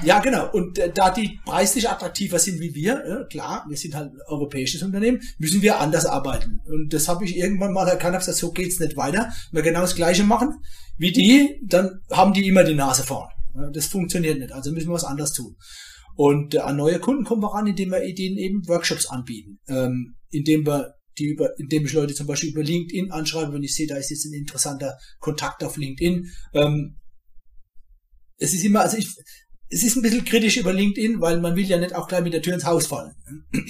[0.04, 0.50] Ja, genau.
[0.52, 4.18] Und äh, da die preislich attraktiver sind wie wir, äh, klar, wir sind halt ein
[4.26, 6.60] europäisches Unternehmen, müssen wir anders arbeiten.
[6.66, 9.32] Und das habe ich irgendwann mal erkannt, habe gesagt, so geht's nicht weiter.
[9.50, 10.62] Wenn wir genau das Gleiche machen
[10.96, 13.30] wie die, dann haben die immer die Nase vorn.
[13.72, 14.52] Das funktioniert nicht.
[14.52, 15.56] Also müssen wir was anderes tun.
[16.20, 20.16] Und äh, an neue Kunden kommen wir ran, indem wir denen eben Workshops anbieten, ähm,
[20.28, 23.86] indem wir die über, indem ich Leute zum Beispiel über LinkedIn anschreibe, wenn ich sehe,
[23.86, 26.30] da ist jetzt ein interessanter Kontakt auf LinkedIn.
[26.52, 26.98] Ähm,
[28.36, 29.08] es ist immer, also ich,
[29.70, 32.34] es ist ein bisschen kritisch über LinkedIn, weil man will ja nicht auch gleich mit
[32.34, 33.14] der Tür ins Haus fallen.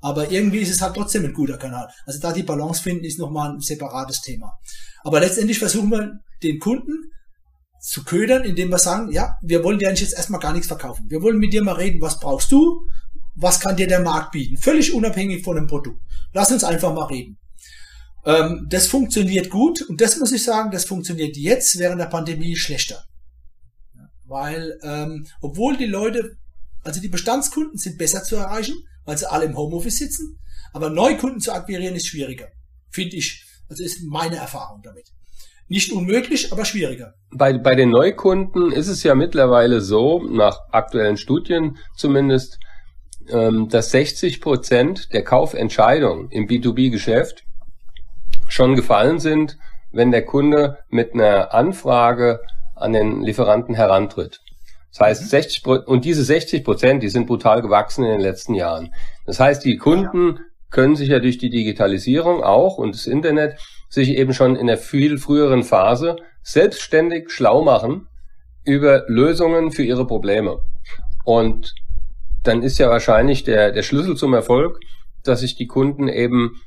[0.00, 1.88] Aber irgendwie ist es halt trotzdem ein guter Kanal.
[2.06, 4.52] Also da die Balance finden, ist nochmal ein separates Thema.
[5.04, 7.12] Aber letztendlich versuchen wir den Kunden
[7.84, 11.04] zu ködern, indem wir sagen, ja, wir wollen dir eigentlich jetzt erstmal gar nichts verkaufen.
[11.10, 12.88] Wir wollen mit dir mal reden, was brauchst du?
[13.34, 14.56] Was kann dir der Markt bieten?
[14.56, 16.00] Völlig unabhängig von dem Produkt.
[16.32, 17.36] Lass uns einfach mal reden.
[18.24, 22.56] Ähm, das funktioniert gut und das muss ich sagen, das funktioniert jetzt während der Pandemie
[22.56, 23.04] schlechter.
[24.24, 26.38] Weil, ähm, obwohl die Leute,
[26.84, 30.38] also die Bestandskunden sind besser zu erreichen, weil sie alle im Homeoffice sitzen,
[30.72, 32.48] aber Neukunden zu akquirieren ist schwieriger.
[32.88, 33.44] Finde ich.
[33.68, 35.12] Also ist meine Erfahrung damit.
[35.68, 37.14] Nicht unmöglich, aber schwieriger.
[37.30, 42.58] Bei, bei den Neukunden ist es ja mittlerweile so, nach aktuellen Studien zumindest,
[43.28, 47.44] ähm, dass 60 Prozent der Kaufentscheidungen im B2B-Geschäft
[48.48, 49.56] schon gefallen sind,
[49.90, 52.40] wenn der Kunde mit einer Anfrage
[52.74, 54.40] an den Lieferanten herantritt.
[54.90, 58.94] Das heißt, 60 und diese 60 Prozent, die sind brutal gewachsen in den letzten Jahren.
[59.26, 64.10] Das heißt, die Kunden können sich ja durch die Digitalisierung auch und das Internet sich
[64.10, 68.08] eben schon in der viel früheren Phase selbstständig schlau machen
[68.64, 70.60] über Lösungen für ihre Probleme.
[71.24, 71.74] Und
[72.42, 74.80] dann ist ja wahrscheinlich der, der Schlüssel zum Erfolg,
[75.22, 76.60] dass ich die Kunden eben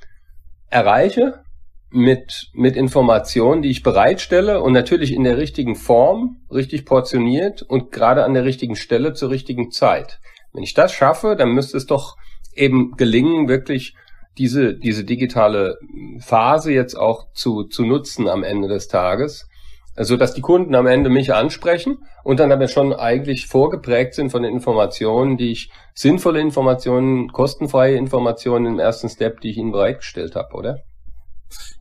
[0.69, 1.43] erreiche
[1.89, 7.91] mit, mit Informationen, die ich bereitstelle und natürlich in der richtigen Form, richtig portioniert und
[7.91, 10.19] gerade an der richtigen Stelle zur richtigen Zeit.
[10.53, 12.17] Wenn ich das schaffe, dann müsste es doch
[12.53, 13.95] eben gelingen, wirklich
[14.37, 15.77] diese, diese digitale
[16.19, 19.47] Phase jetzt auch zu, zu nutzen am Ende des Tages
[19.99, 24.29] so dass die Kunden am Ende mich ansprechen und dann aber schon eigentlich vorgeprägt sind
[24.29, 29.71] von den Informationen, die ich, sinnvolle Informationen, kostenfreie Informationen im ersten Step, die ich ihnen
[29.71, 30.83] bereitgestellt habe, oder?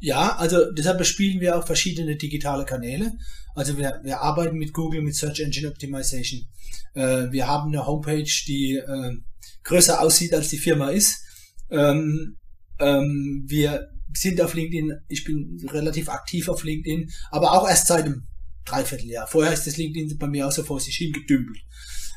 [0.00, 3.12] Ja, also deshalb bespielen wir auch verschiedene digitale Kanäle.
[3.54, 6.48] Also wir, wir arbeiten mit Google, mit Search Engine Optimization.
[6.94, 9.16] Äh, wir haben eine Homepage, die äh,
[9.64, 11.22] größer aussieht, als die Firma ist.
[11.70, 12.36] Ähm,
[12.78, 18.04] ähm, wir sind auf LinkedIn, ich bin relativ aktiv auf LinkedIn, aber auch erst seit
[18.04, 18.26] einem
[18.64, 19.26] Dreivierteljahr.
[19.26, 21.58] Vorher ist das LinkedIn bei mir auch so vor sich hingedümpelt.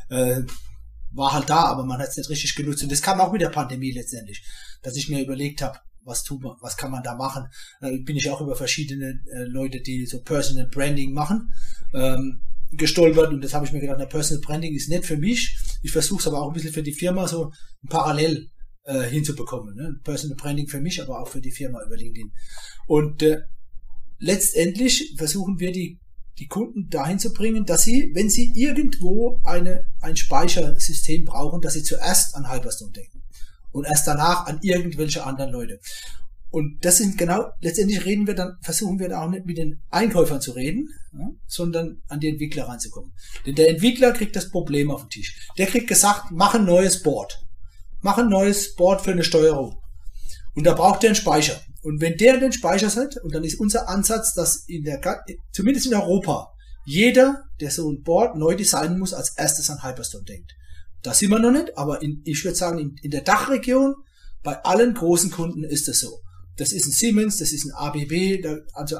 [0.09, 0.41] Äh,
[1.11, 2.83] war halt da, aber man hat es nicht richtig genutzt.
[2.83, 4.43] Und das kam auch mit der Pandemie letztendlich,
[4.81, 7.45] dass ich mir überlegt habe, was tut man, was kann man da machen.
[7.81, 11.51] Da bin ich auch über verschiedene äh, Leute, die so Personal Branding machen,
[11.93, 12.41] ähm,
[12.71, 15.57] gestolpert und das habe ich mir gedacht, na, Personal Branding ist nicht für mich.
[15.81, 17.51] Ich versuche es aber auch ein bisschen für die Firma so
[17.89, 18.49] parallel
[18.85, 19.75] äh, hinzubekommen.
[19.75, 19.99] Ne?
[20.03, 22.31] Personal Branding für mich, aber auch für die Firma über LinkedIn.
[22.87, 23.41] Und äh,
[24.19, 25.99] letztendlich versuchen wir die,
[26.37, 31.73] die Kunden dahin zu bringen, dass sie, wenn sie irgendwo eine, ein Speichersystem brauchen, dass
[31.73, 33.23] sie zuerst an Hyperstone denken
[33.71, 35.79] und erst danach an irgendwelche anderen Leute.
[36.51, 39.83] Und das sind genau, letztendlich reden wir dann, versuchen wir da auch nicht mit den
[39.89, 40.89] Einkäufern zu reden,
[41.45, 43.13] sondern an die Entwickler reinzukommen.
[43.45, 45.47] Denn der Entwickler kriegt das Problem auf den Tisch.
[45.59, 47.45] Der kriegt gesagt, mach ein neues Board
[48.01, 49.77] mach ein neues Board für eine Steuerung.
[50.55, 51.59] Und da braucht der einen Speicher.
[51.81, 54.99] Und wenn der den Speicher hat, und dann ist unser Ansatz, dass in der,
[55.51, 56.51] zumindest in Europa,
[56.85, 60.53] jeder, der so ein Board neu designen muss, als erstes an Hyperstone denkt.
[61.01, 63.95] Da sind wir noch nicht, aber in, ich würde sagen, in, in der Dachregion,
[64.43, 66.19] bei allen großen Kunden ist das so.
[66.57, 68.97] Das ist ein Siemens, das ist ein ABB, da, also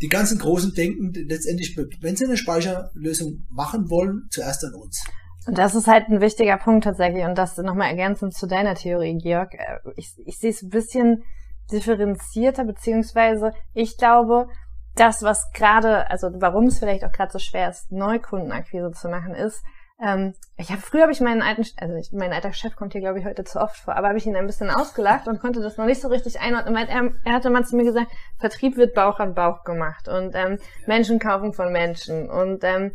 [0.00, 5.02] die ganzen Großen denken letztendlich, wenn sie eine Speicherlösung machen wollen, zuerst an uns.
[5.48, 7.24] Und das ist halt ein wichtiger Punkt tatsächlich.
[7.24, 9.54] Und das nochmal ergänzend zu deiner Theorie, Georg.
[9.54, 11.24] Äh, ich, ich sehe es ein bisschen
[11.72, 14.48] differenzierter, beziehungsweise ich glaube,
[14.94, 19.34] das, was gerade, also warum es vielleicht auch gerade so schwer ist, Neukundenakquise zu machen,
[19.34, 19.64] ist,
[20.02, 23.00] ähm, ich habe früher habe ich meinen alten, also ich, mein alter Chef kommt hier
[23.00, 25.60] glaube ich heute zu oft vor, aber habe ich ihn ein bisschen ausgelacht und konnte
[25.60, 28.06] das noch nicht so richtig einordnen, weil er, er hatte mal zu mir gesagt,
[28.38, 32.92] Vertrieb wird Bauch an Bauch gemacht und ähm, Menschen kaufen von Menschen und ähm,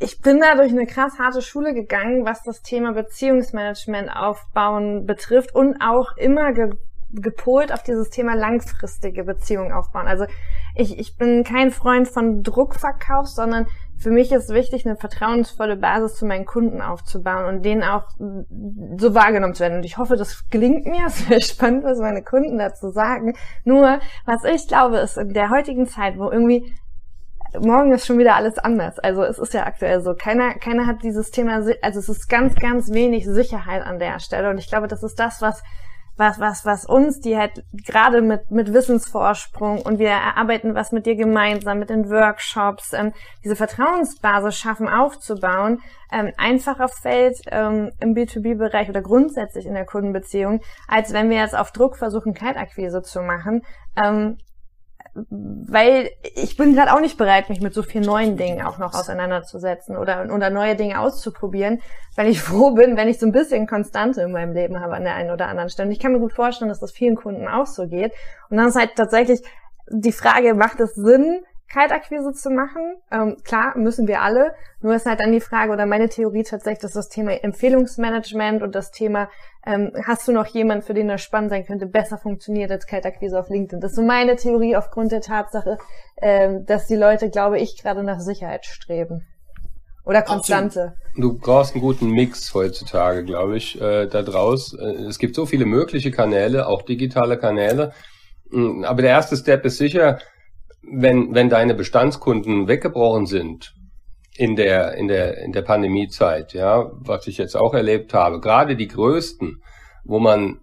[0.00, 5.54] ich bin da durch eine krass harte Schule gegangen, was das Thema Beziehungsmanagement aufbauen betrifft
[5.54, 6.70] und auch immer ge
[7.14, 10.06] gepolt auf dieses Thema langfristige Beziehungen aufbauen.
[10.06, 10.24] Also
[10.74, 13.66] ich, ich bin kein Freund von Druckverkauf, sondern
[13.98, 19.14] für mich ist wichtig, eine vertrauensvolle Basis zu meinen Kunden aufzubauen und denen auch so
[19.14, 19.76] wahrgenommen zu werden.
[19.76, 21.04] Und ich hoffe, das gelingt mir.
[21.06, 23.34] Es wäre spannend, was meine Kunden dazu sagen.
[23.64, 26.74] Nur, was ich glaube, ist in der heutigen Zeit, wo irgendwie
[27.60, 28.98] morgen ist schon wieder alles anders.
[28.98, 30.14] Also es ist ja aktuell so.
[30.14, 34.50] Keiner, keiner hat dieses Thema, also es ist ganz, ganz wenig Sicherheit an der Stelle.
[34.50, 35.62] Und ich glaube, das ist das, was
[36.16, 41.06] was, was, was uns, die halt gerade mit, mit Wissensvorsprung und wir erarbeiten was mit
[41.06, 43.12] dir gemeinsam, mit den Workshops, ähm,
[43.42, 45.80] diese Vertrauensbasis schaffen aufzubauen,
[46.12, 51.56] ähm, einfacher fällt ähm, im B2B-Bereich oder grundsätzlich in der Kundenbeziehung, als wenn wir jetzt
[51.56, 53.62] auf Druck versuchen, Kaltakquise zu machen.
[53.96, 54.36] Ähm,
[55.14, 58.94] weil ich bin gerade auch nicht bereit, mich mit so vielen neuen Dingen auch noch
[58.94, 61.80] auseinanderzusetzen oder, oder neue Dinge auszuprobieren,
[62.16, 65.04] weil ich froh bin, wenn ich so ein bisschen Konstante in meinem Leben habe an
[65.04, 65.88] der einen oder anderen Stelle.
[65.88, 68.12] Und ich kann mir gut vorstellen, dass das vielen Kunden auch so geht.
[68.48, 69.42] Und dann ist halt tatsächlich
[69.88, 72.96] die Frage, macht es Sinn, Kaltakquise zu machen.
[73.10, 74.54] Ähm, klar, müssen wir alle.
[74.80, 78.74] Nur ist halt dann die Frage oder meine Theorie tatsächlich, dass das Thema Empfehlungsmanagement und
[78.74, 79.30] das Thema,
[79.64, 83.38] ähm, hast du noch jemanden, für den das spannend sein könnte, besser funktioniert als Kaltakquise
[83.38, 83.80] auf LinkedIn.
[83.80, 85.78] Das ist so meine Theorie aufgrund der Tatsache,
[86.20, 89.26] ähm, dass die Leute, glaube ich, gerade nach Sicherheit streben.
[90.04, 90.94] Oder Konstante.
[91.16, 94.74] Du brauchst einen guten Mix heutzutage, glaube ich, äh, da draus.
[94.74, 97.92] Äh, es gibt so viele mögliche Kanäle, auch digitale Kanäle.
[98.50, 100.18] Mm, aber der erste Step ist sicher,
[100.82, 103.74] wenn, wenn deine Bestandskunden weggebrochen sind
[104.36, 108.76] in der, in der, in der Pandemiezeit, ja, was ich jetzt auch erlebt habe, gerade
[108.76, 109.62] die größten,
[110.04, 110.60] wo man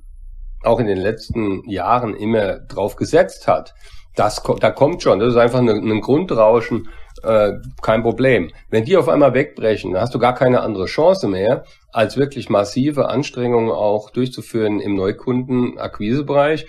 [0.64, 3.74] auch in den letzten Jahren immer drauf gesetzt hat,
[4.16, 6.90] das, da kommt schon, das ist einfach ein, ein Grundrauschen
[7.24, 8.52] äh, kein Problem.
[8.70, 12.50] Wenn die auf einmal wegbrechen, dann hast du gar keine andere Chance mehr, als wirklich
[12.50, 16.66] massive Anstrengungen auch durchzuführen im Neukundenakquisebereich.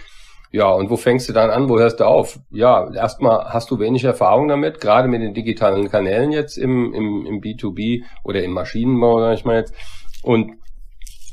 [0.53, 2.41] Ja, und wo fängst du dann an, wo hörst du auf?
[2.51, 7.25] Ja, erstmal hast du wenig Erfahrung damit, gerade mit den digitalen Kanälen jetzt im, im,
[7.25, 9.75] im B2B oder im Maschinenbau, sag ich mal jetzt.
[10.23, 10.57] Und,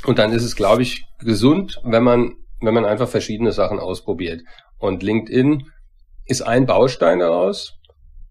[0.05, 4.41] und dann ist es, glaube ich, gesund, wenn man, wenn man einfach verschiedene Sachen ausprobiert.
[4.77, 5.63] Und LinkedIn
[6.25, 7.73] ist ein Baustein daraus,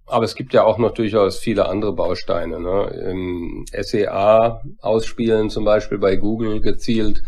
[0.07, 2.61] aber es gibt ja auch noch durchaus viele andere Bausteine.
[2.61, 3.11] Ne?
[3.11, 7.23] Im SEA ausspielen zum Beispiel bei Google gezielt.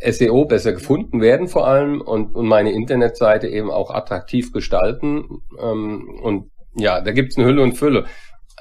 [0.00, 5.42] SEO besser gefunden werden vor allem und, und meine Internetseite eben auch attraktiv gestalten.
[5.60, 8.04] Ähm, und ja, da gibt's eine Hülle und Fülle.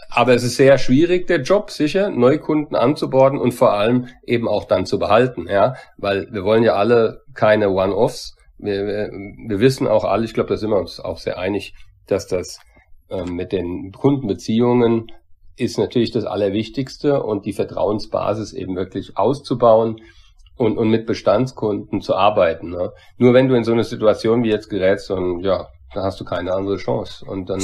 [0.10, 4.64] Aber es ist sehr schwierig, der Job, sicher, Neukunden anzuborden und vor allem eben auch
[4.66, 8.36] dann zu behalten, ja, weil wir wollen ja alle keine One-Offs.
[8.58, 11.76] Wir, wir, wir wissen auch alle, ich glaube, da sind wir uns auch sehr einig,
[12.08, 12.60] dass das
[13.10, 15.12] ähm, mit den Kundenbeziehungen
[15.58, 20.02] ist natürlich das Allerwichtigste und die Vertrauensbasis eben wirklich auszubauen
[20.58, 22.72] und, und mit Bestandskunden zu arbeiten.
[22.72, 22.92] Ne?
[23.18, 26.26] Nur wenn du in so eine Situation wie jetzt gerätst, dann ja, dann hast du
[26.26, 27.26] keine andere Chance.
[27.26, 27.62] Und dann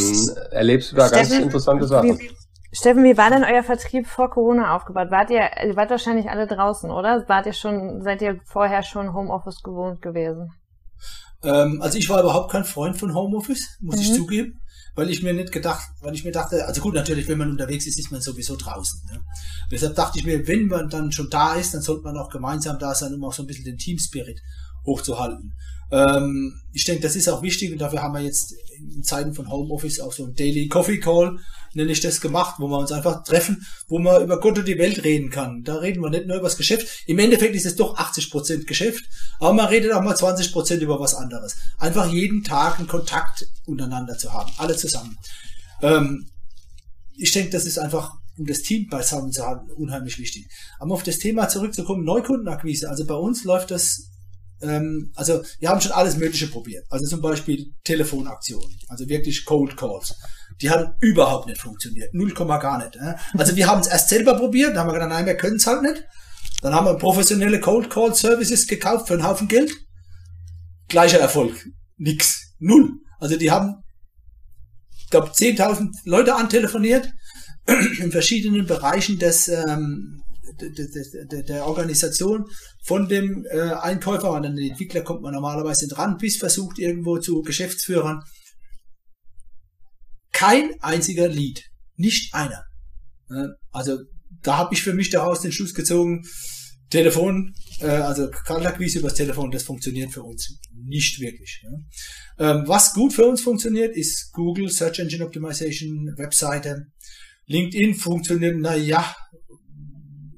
[0.51, 2.19] erlebst du da Steffen, ganz interessante Sachen.
[2.19, 2.31] Wie,
[2.71, 5.11] Steffen, wie war denn euer Vertrieb vor Corona aufgebaut?
[5.11, 7.23] Wart ihr, ihr wart wahrscheinlich alle draußen, oder?
[7.27, 10.51] Wart ihr schon, seid ihr vorher schon Homeoffice gewohnt gewesen?
[11.43, 14.01] Ähm, also ich war überhaupt kein Freund von Homeoffice, muss mhm.
[14.01, 14.62] ich zugeben
[14.95, 17.87] weil ich mir nicht gedacht, weil ich mir dachte, also gut, natürlich, wenn man unterwegs
[17.87, 19.01] ist, ist man sowieso draußen.
[19.11, 19.23] Ne?
[19.71, 22.77] Deshalb dachte ich mir, wenn man dann schon da ist, dann sollte man auch gemeinsam
[22.77, 24.39] da sein, um auch so ein bisschen den Team Spirit
[24.85, 25.53] hochzuhalten.
[25.93, 29.47] Ähm, ich denke, das ist auch wichtig und dafür haben wir jetzt in Zeiten von
[29.47, 31.37] Homeoffice auch so ein Daily Coffee Call,
[31.75, 34.79] nenne ich das, gemacht, wo wir uns einfach treffen, wo man über Gott und die
[34.79, 35.63] Welt reden kann.
[35.63, 37.03] Da reden wir nicht nur über das Geschäft.
[37.05, 39.05] Im Endeffekt ist es doch 80% Geschäft,
[39.39, 41.57] aber man redet auch mal 20% über was anderes.
[41.77, 45.15] Einfach jeden Tag einen Kontakt untereinander zu haben, alle zusammen.
[45.83, 46.27] Ähm,
[47.15, 50.47] ich denke, das ist einfach um das Team beisammen zu haben, unheimlich wichtig.
[50.79, 52.89] Aber auf das Thema zurückzukommen, Neukundenakquise.
[52.89, 54.09] Also bei uns läuft das
[54.63, 56.85] ähm, also wir haben schon alles Mögliche probiert.
[56.89, 60.15] Also zum Beispiel Telefonaktionen, also wirklich Cold Calls.
[60.61, 62.13] Die haben überhaupt nicht funktioniert.
[62.13, 62.95] Null Komma gar nicht.
[62.95, 63.15] Äh?
[63.37, 65.67] Also wir haben es erst selber probiert, dann haben wir gedacht, nein, wir können es
[65.67, 66.03] halt nicht.
[66.61, 69.71] Dann haben wir professionelle Cold Call Services gekauft für einen Haufen Geld.
[70.87, 71.67] Gleicher Erfolg.
[71.97, 72.53] Nix.
[72.59, 72.91] Null.
[73.19, 73.83] Also die haben,
[74.97, 77.11] ich glaube, 10.000 Leute antelefoniert
[77.99, 80.22] in verschiedenen Bereichen des ähm,
[80.61, 82.45] der, der, Organisation
[82.83, 87.41] von dem äh, Einkäufer, an den Entwickler kommt man normalerweise dran, bis versucht irgendwo zu
[87.41, 88.21] Geschäftsführern.
[90.31, 91.63] Kein einziger Lied,
[91.95, 92.63] nicht einer.
[93.71, 93.99] Also
[94.41, 96.23] da habe ich für mich daraus den Schluss gezogen,
[96.89, 101.63] Telefon, äh, also Kaltakquise übers Telefon, das funktioniert für uns nicht wirklich.
[102.37, 106.87] Ähm, was gut für uns funktioniert, ist Google, Search Engine Optimization, Webseite.
[107.47, 109.15] LinkedIn funktioniert, na ja,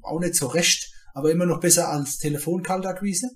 [0.06, 3.30] auch nicht so recht, aber immer noch besser als Telefon-Kaltakquise.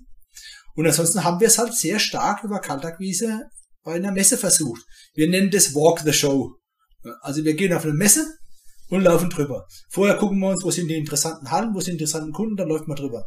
[0.75, 3.41] Und ansonsten haben wir es halt sehr stark über Kaltakquise
[3.83, 4.83] bei einer Messe versucht.
[5.13, 6.55] Wir nennen das Walk the Show.
[7.21, 8.25] Also wir gehen auf eine Messe
[8.89, 9.67] und laufen drüber.
[9.89, 12.67] Vorher gucken wir uns, wo sind die interessanten Hallen, wo sind die interessanten Kunden, dann
[12.67, 13.25] läuft man drüber.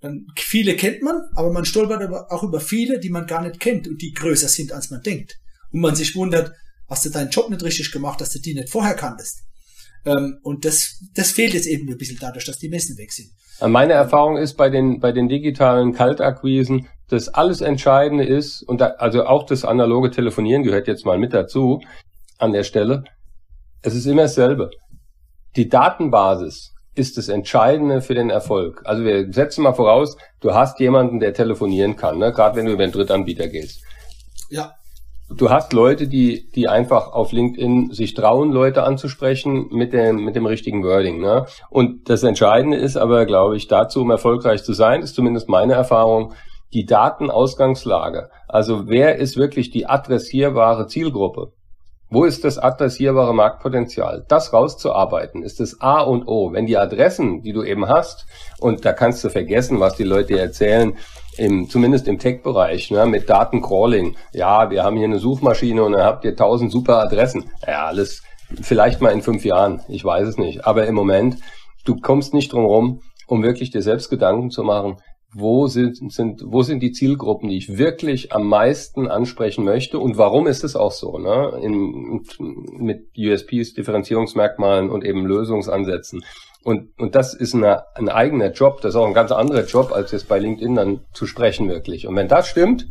[0.00, 3.60] Dann, viele kennt man, aber man stolpert aber auch über viele, die man gar nicht
[3.60, 5.36] kennt und die größer sind, als man denkt.
[5.70, 6.52] Und man sich wundert,
[6.88, 9.42] hast du deinen Job nicht richtig gemacht, dass du die nicht vorher kanntest.
[10.04, 13.30] Ähm, und das, das fehlt jetzt eben ein bisschen dadurch, dass die Messen weg sind.
[13.60, 18.86] Meine Erfahrung ist bei den, bei den digitalen Kaltakquisen, dass alles Entscheidende ist, und da,
[18.98, 21.80] also auch das analoge Telefonieren gehört jetzt mal mit dazu,
[22.38, 23.04] an der Stelle.
[23.82, 24.70] Es ist immer dasselbe.
[25.54, 28.82] Die Datenbasis ist das Entscheidende für den Erfolg.
[28.84, 32.32] Also wir setzen mal voraus, du hast jemanden, der telefonieren kann, ne?
[32.32, 33.82] gerade wenn du über einen Drittanbieter gehst.
[34.50, 34.74] Ja
[35.36, 40.36] du hast Leute, die, die einfach auf LinkedIn sich trauen, Leute anzusprechen mit dem, mit
[40.36, 41.20] dem richtigen Wording.
[41.20, 41.46] Ne?
[41.70, 45.74] Und das Entscheidende ist aber, glaube ich, dazu, um erfolgreich zu sein, ist zumindest meine
[45.74, 46.32] Erfahrung,
[46.72, 48.30] die Datenausgangslage.
[48.48, 51.52] Also wer ist wirklich die adressierbare Zielgruppe?
[52.12, 54.26] Wo ist das adressierbare Marktpotenzial?
[54.28, 56.52] Das rauszuarbeiten ist das A und O.
[56.52, 58.26] Wenn die Adressen, die du eben hast,
[58.60, 60.92] und da kannst du vergessen, was die Leute erzählen,
[61.38, 64.14] im, zumindest im Tech-Bereich, ne, mit Datencrawling.
[64.34, 67.50] Ja, wir haben hier eine Suchmaschine und dann habt ihr tausend super Adressen.
[67.66, 68.22] Ja, alles
[68.60, 70.66] vielleicht mal in fünf Jahren, ich weiß es nicht.
[70.66, 71.38] Aber im Moment,
[71.86, 74.98] du kommst nicht drum rum, um wirklich dir selbst Gedanken zu machen,
[75.34, 80.18] wo sind, sind, wo sind die Zielgruppen, die ich wirklich am meisten ansprechen möchte und
[80.18, 81.58] warum ist es auch so, ne?
[81.62, 82.22] In,
[82.78, 86.24] mit USPs, Differenzierungsmerkmalen und eben Lösungsansätzen.
[86.64, 89.90] Und, und das ist eine, ein eigener Job, das ist auch ein ganz anderer Job,
[89.92, 92.06] als jetzt bei LinkedIn dann zu sprechen wirklich.
[92.06, 92.86] Und wenn das stimmt,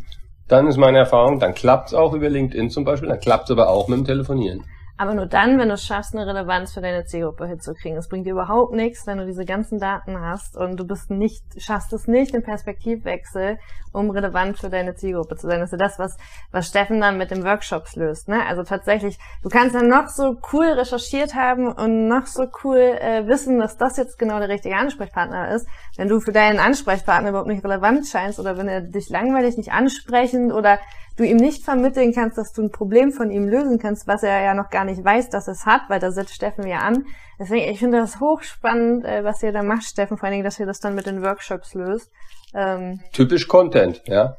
[0.48, 3.52] dann ist meine Erfahrung, dann klappt es auch über LinkedIn zum Beispiel, dann klappt es
[3.52, 4.66] aber auch mit dem Telefonieren.
[5.02, 7.98] Aber nur dann, wenn du es schaffst, eine Relevanz für deine Zielgruppe hinzukriegen.
[7.98, 11.44] Es bringt dir überhaupt nichts, wenn du diese ganzen Daten hast und du bist nicht,
[11.58, 13.58] schaffst es nicht, den Perspektivwechsel,
[13.94, 15.60] um relevant für deine Zielgruppe zu sein.
[15.60, 16.18] Das ist ja das, was,
[16.52, 18.28] was Steffen dann mit den Workshops löst.
[18.28, 18.46] Ne?
[18.46, 23.26] Also tatsächlich, du kannst dann noch so cool recherchiert haben und noch so cool äh,
[23.26, 25.68] wissen, dass das jetzt genau der richtige Ansprechpartner ist.
[25.98, 29.72] Wenn du für deinen Ansprechpartner überhaupt nicht relevant scheinst oder wenn er dich langweilig nicht
[29.72, 30.78] ansprechend oder
[31.18, 34.42] du ihm nicht vermitteln kannst, dass du ein Problem von ihm lösen kannst, was er
[34.42, 37.06] ja noch gar nicht weiß, dass es hat, weil da setzt Steffen ja an.
[37.40, 40.60] Deswegen, ich finde das hochspannend, äh, was ihr da macht, Steffen, vor allen Dingen, dass
[40.60, 42.10] ihr das dann mit den Workshops löst.
[42.54, 44.36] Ähm, Typisch Content, ja.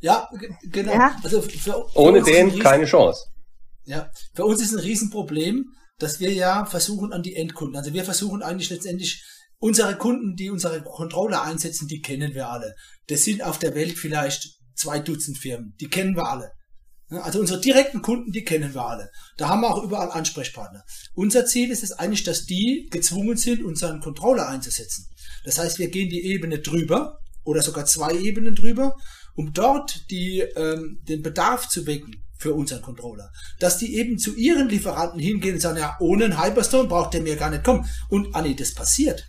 [0.00, 0.28] Ja,
[0.70, 0.92] genau.
[0.92, 1.16] Ja.
[1.22, 3.26] Also für, für Ohne den riesen, keine Chance.
[3.84, 5.64] Ja, für uns ist ein Riesenproblem,
[5.98, 7.76] dass wir ja versuchen an die Endkunden.
[7.76, 9.24] Also wir versuchen eigentlich letztendlich
[9.58, 12.74] unsere Kunden, die unsere Controller einsetzen, die kennen wir alle.
[13.08, 15.74] Das sind auf der Welt vielleicht zwei Dutzend Firmen.
[15.80, 16.52] Die kennen wir alle.
[17.08, 19.10] Also unsere direkten Kunden, die kennen wir alle.
[19.36, 20.82] Da haben wir auch überall Ansprechpartner.
[21.14, 25.06] Unser Ziel ist es eigentlich, dass die gezwungen sind, unseren Controller einzusetzen.
[25.44, 28.96] Das heißt, wir gehen die Ebene drüber oder sogar zwei Ebenen drüber,
[29.36, 33.30] um dort die, ähm, den Bedarf zu wecken für unseren Controller.
[33.60, 37.22] Dass die eben zu ihren Lieferanten hingehen und sagen, ja, ohne einen Hyperstone braucht der
[37.22, 37.88] mir gar nicht kommen.
[38.08, 39.24] Und, ah nee, das passiert.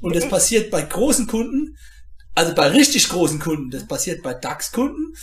[0.00, 1.76] Und das passiert bei großen Kunden,
[2.34, 5.14] also bei richtig großen Kunden, das passiert bei DAX-Kunden,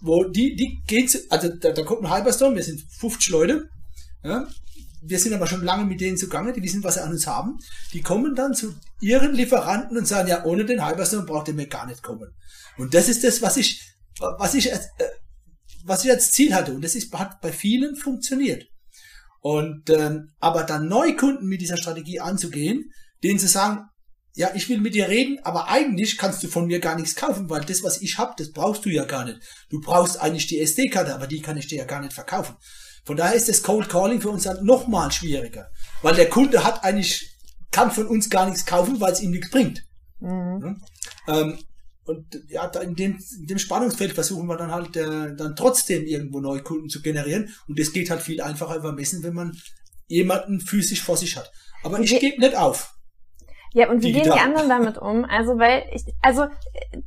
[0.00, 3.68] wo die, die gehen also da, da kommt ein Hyperstorm, wir sind 50 Leute,
[4.22, 4.46] ja,
[5.02, 7.58] wir sind aber schon lange mit denen zugange, die wissen, was sie an uns haben.
[7.92, 11.66] Die kommen dann zu ihren Lieferanten und sagen, ja, ohne den Hyperstorm braucht ihr mir
[11.66, 12.30] gar nicht kommen.
[12.76, 13.82] Und das ist das, was ich,
[14.18, 15.08] was ich, als, äh,
[15.84, 16.72] was ich als Ziel hatte.
[16.72, 18.66] Und das ist, hat bei vielen funktioniert.
[19.40, 22.90] Und ähm, aber dann Neukunden mit dieser Strategie anzugehen,
[23.22, 23.86] denen zu sagen,
[24.34, 27.50] ja, ich will mit dir reden, aber eigentlich kannst du von mir gar nichts kaufen,
[27.50, 29.40] weil das, was ich hab, das brauchst du ja gar nicht.
[29.70, 32.56] Du brauchst eigentlich die SD-Karte, aber die kann ich dir ja gar nicht verkaufen.
[33.04, 35.70] Von daher ist das Cold Calling für uns dann nochmal schwieriger,
[36.02, 37.36] weil der Kunde hat eigentlich,
[37.70, 39.84] kann von uns gar nichts kaufen, weil es ihm nichts bringt.
[40.20, 40.78] Mhm.
[41.26, 41.40] Ja?
[41.40, 41.58] Ähm,
[42.04, 46.40] und ja, in dem, in dem Spannungsfeld versuchen wir dann halt äh, dann trotzdem irgendwo
[46.40, 47.54] neue Kunden zu generieren.
[47.68, 49.56] Und das geht halt viel einfacher über Messen, wenn man
[50.08, 51.52] jemanden physisch vor sich hat.
[51.84, 52.94] Aber ich gebe nicht auf.
[53.72, 55.24] Ja, und wie gehen die anderen damit um?
[55.24, 56.46] Also, weil ich, also,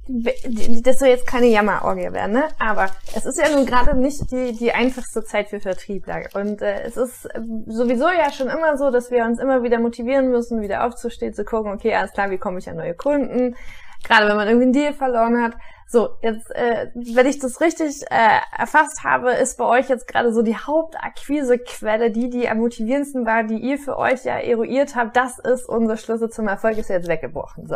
[0.07, 2.45] das soll jetzt keine Jammerorgie werden, ne?
[2.57, 6.21] Aber es ist ja nun gerade nicht die, die einfachste Zeit für Vertriebler.
[6.35, 7.27] Und äh, es ist
[7.67, 11.43] sowieso ja schon immer so, dass wir uns immer wieder motivieren müssen, wieder aufzustehen, zu
[11.43, 13.57] gucken, okay, alles klar, wie komme ich an neue Kunden?
[14.05, 15.55] Gerade wenn man irgendwie einen Deal verloren hat.
[15.93, 20.33] So, jetzt, äh, wenn ich das richtig äh, erfasst habe, ist bei euch jetzt gerade
[20.33, 25.15] so die Hauptakquisequelle, die, die am motivierendsten war, die ihr für euch ja eruiert habt,
[25.15, 27.67] das ist unser Schlüssel zum Erfolg, ist jetzt weggebrochen.
[27.67, 27.75] So.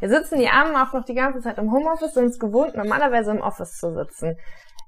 [0.00, 3.30] Wir sitzen die Armen auch noch die ganze Zeit im Homeoffice, sind es gewohnt, normalerweise
[3.30, 4.36] im Office zu sitzen.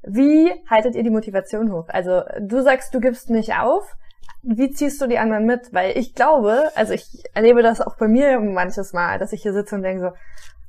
[0.02, 1.86] Wie haltet ihr die Motivation hoch?
[1.88, 3.96] Also, du sagst, du gibst nicht auf.
[4.42, 5.72] Wie ziehst du die anderen mit?
[5.72, 9.54] Weil ich glaube, also ich erlebe das auch bei mir manches Mal, dass ich hier
[9.54, 10.10] sitze und denke so,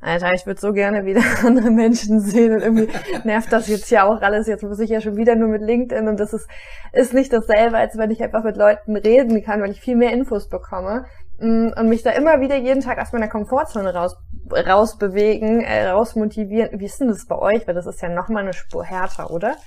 [0.01, 2.87] Alter, ich würde so gerne wieder andere Menschen sehen und irgendwie
[3.25, 4.47] nervt das jetzt ja auch alles.
[4.47, 6.47] Jetzt muss ich ja schon wieder nur mit LinkedIn und das ist,
[6.93, 10.13] ist nicht dasselbe, als wenn ich einfach mit Leuten reden kann, weil ich viel mehr
[10.13, 11.05] Infos bekomme
[11.39, 14.15] mm, und mich da immer wieder jeden Tag aus meiner Komfortzone raus,
[14.51, 16.79] rausbewegen, äh, rausmotivieren.
[16.79, 17.67] Wie ist denn das bei euch?
[17.67, 19.57] Weil das ist ja nochmal eine Spur härter, oder?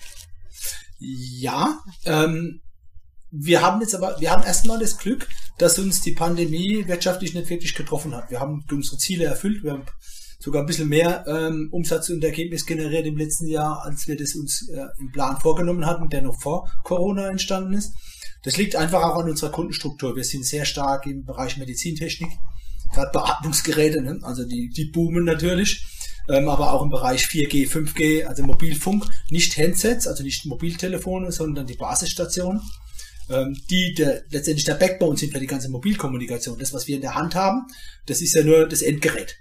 [0.99, 2.63] Ja, ähm,
[3.31, 5.29] wir haben jetzt aber, wir haben erstmal das Glück,
[5.59, 8.31] dass uns die Pandemie wirtschaftlich nicht wirklich getroffen hat.
[8.31, 9.85] Wir haben unsere Ziele erfüllt, wir haben
[10.43, 14.35] sogar ein bisschen mehr ähm, Umsatz und Ergebnis generiert im letzten Jahr, als wir das
[14.35, 17.93] uns äh, im Plan vorgenommen hatten, der noch vor Corona entstanden ist.
[18.43, 20.17] Das liegt einfach auch an unserer Kundenstruktur.
[20.17, 22.31] Wir sind sehr stark im Bereich Medizintechnik,
[22.93, 24.19] gerade Beatmungsgeräte, ne?
[24.23, 25.87] also die, die boomen natürlich,
[26.29, 31.69] ähm, aber auch im Bereich 4G, 5G, also Mobilfunk, nicht Handsets, also nicht Mobiltelefone, sondern
[31.69, 32.61] die Basisstationen
[33.31, 36.59] ähm, die der, letztendlich der Backbone sind für die ganze Mobilkommunikation.
[36.59, 37.67] Das, was wir in der Hand haben,
[38.07, 39.37] das ist ja nur das Endgerät.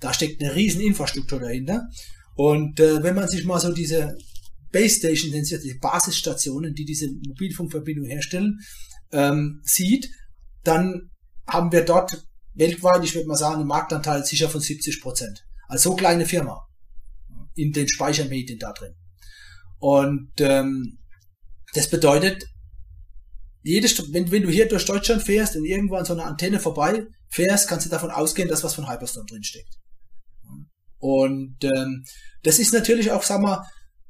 [0.00, 1.88] Da steckt eine riesen Infrastruktur dahinter.
[2.34, 4.16] Und äh, wenn man sich mal so diese
[4.70, 8.58] Base Station, die Basisstationen, die diese Mobilfunkverbindung herstellen,
[9.12, 10.08] ähm, sieht,
[10.62, 11.10] dann
[11.46, 12.22] haben wir dort
[12.54, 15.44] weltweit, ich würde mal sagen, einen Marktanteil sicher von 70 Prozent.
[15.66, 16.66] Also so kleine Firma
[17.54, 18.94] in den Speichermedien da drin.
[19.78, 20.98] Und ähm,
[21.74, 22.46] das bedeutet,
[23.62, 27.06] jedes, wenn, wenn du hier durch Deutschland fährst und irgendwo an so einer Antenne vorbei
[27.28, 29.78] fährst, kannst du davon ausgehen, dass was von Hyperstone drinsteckt.
[30.98, 32.04] Und ähm,
[32.42, 33.64] das ist natürlich auch, sag mal,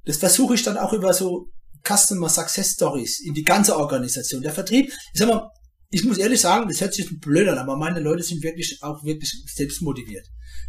[0.05, 1.51] das versuche ich dann auch über so
[1.87, 4.43] Customer Success Stories in die ganze Organisation.
[4.43, 5.51] Der Vertrieb, ich sag mal,
[5.91, 9.03] ich muss ehrlich sagen, das hört sich blöd an, aber meine Leute sind wirklich auch
[9.05, 10.27] wirklich selbst motiviert.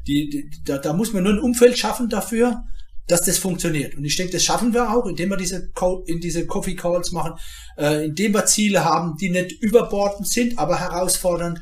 [0.07, 2.63] Die, die, da, da muss man nur ein Umfeld schaffen dafür,
[3.07, 3.95] dass das funktioniert.
[3.95, 7.11] Und ich denke, das schaffen wir auch, indem wir diese, Co in diese Coffee Calls
[7.11, 7.33] machen,
[7.77, 11.59] äh, indem wir Ziele haben, die nicht überbordend sind, aber herausfordernd.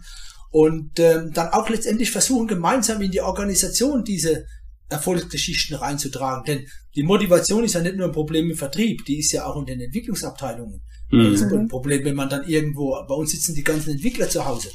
[0.58, 4.47] Und ähm, dann auch letztendlich versuchen, gemeinsam in die Organisation diese
[4.89, 6.45] Erfolgsgeschichten reinzutragen.
[6.45, 9.55] Denn die Motivation ist ja nicht nur ein Problem im Vertrieb, die ist ja auch
[9.60, 10.82] in den Entwicklungsabteilungen.
[11.12, 11.32] Mhm.
[11.32, 14.43] Das ist ein Problem, wenn man dann irgendwo, bei uns sitzen die ganzen Entwickler zu
[14.43, 14.70] Hause.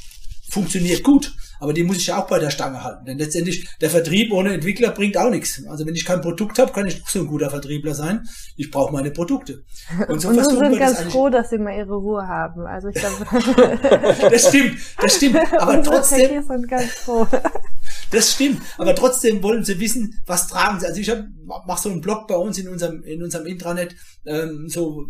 [0.53, 3.07] Funktioniert gut, aber die muss ich ja auch bei der Stange halten.
[3.07, 5.63] Denn letztendlich, der Vertrieb ohne Entwickler bringt auch nichts.
[5.67, 8.29] Also wenn ich kein Produkt habe, kann ich nicht so ein guter Vertriebler sein.
[8.59, 9.65] Ich brauche meine Produkte.
[10.09, 12.67] Und so, Und so sind ganz das froh, dass sie mal ihre Ruhe haben.
[12.67, 13.25] Also ich glaube,
[14.31, 15.39] das stimmt, das stimmt.
[15.59, 16.47] Aber trotzdem.
[16.47, 17.27] sind ganz froh.
[18.11, 18.61] Das stimmt.
[18.77, 20.87] Aber trotzdem wollen sie wissen, was tragen sie.
[20.87, 21.11] Also ich
[21.67, 23.97] mache so einen Blog bei uns in unserem in unserem Intranet,
[24.27, 25.07] ähm, so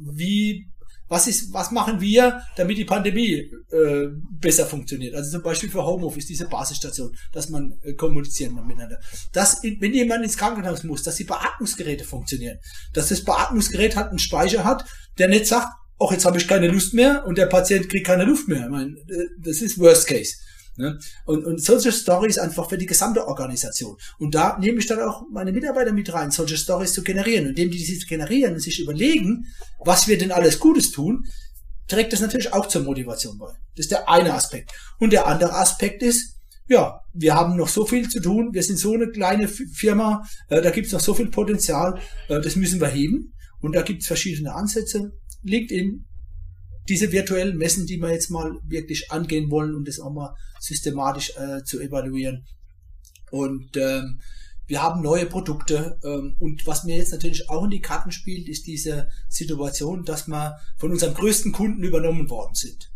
[0.00, 0.66] wie
[1.10, 5.14] was ist, was machen wir, damit die Pandemie äh, besser funktioniert?
[5.16, 9.00] Also zum Beispiel für Homeoffice, diese Basisstation, dass man äh, kommunizieren kann miteinander.
[9.32, 12.58] Dass, wenn jemand ins Krankenhaus muss, dass die Beatmungsgeräte funktionieren.
[12.94, 14.84] Dass das Beatmungsgerät hat einen Speicher hat,
[15.18, 15.66] der nicht sagt,
[15.98, 18.66] ach, jetzt habe ich keine Lust mehr und der Patient kriegt keine Luft mehr.
[18.66, 20.36] Ich meine, äh, das ist Worst Case.
[20.80, 20.98] Ne?
[21.24, 23.96] Und, und solche Stories einfach für die gesamte Organisation.
[24.18, 27.44] Und da nehme ich dann auch meine Mitarbeiter mit rein, solche Stories zu generieren.
[27.44, 29.46] Und indem die diese generieren und sich überlegen,
[29.84, 31.24] was wir denn alles Gutes tun,
[31.86, 33.52] trägt das natürlich auch zur Motivation bei.
[33.76, 34.72] Das ist der eine Aspekt.
[34.98, 36.36] Und der andere Aspekt ist,
[36.68, 40.62] ja, wir haben noch so viel zu tun, wir sind so eine kleine Firma, äh,
[40.62, 43.32] da gibt es noch so viel Potenzial, äh, das müssen wir heben.
[43.60, 45.12] Und da gibt es verschiedene Ansätze.
[45.42, 46.06] LinkedIn
[46.88, 51.32] diese virtuellen Messen, die wir jetzt mal wirklich angehen wollen und das auch mal systematisch
[51.36, 52.46] äh, zu evaluieren.
[53.30, 54.20] Und ähm,
[54.66, 58.48] wir haben neue Produkte ähm, und was mir jetzt natürlich auch in die Karten spielt,
[58.48, 62.90] ist diese Situation, dass wir von unserem größten Kunden übernommen worden sind.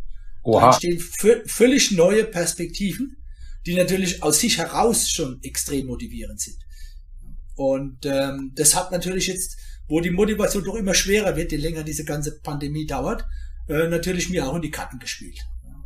[0.44, 0.60] Oha.
[0.60, 1.00] Da entstehen
[1.46, 3.16] völlig neue Perspektiven,
[3.66, 6.58] die natürlich aus sich heraus schon extrem motivierend sind.
[7.56, 9.56] Und ähm, das hat natürlich jetzt,
[9.88, 13.24] wo die Motivation doch immer schwerer wird, je länger diese ganze Pandemie dauert,
[13.68, 15.38] äh, natürlich mir auch in die Karten gespielt.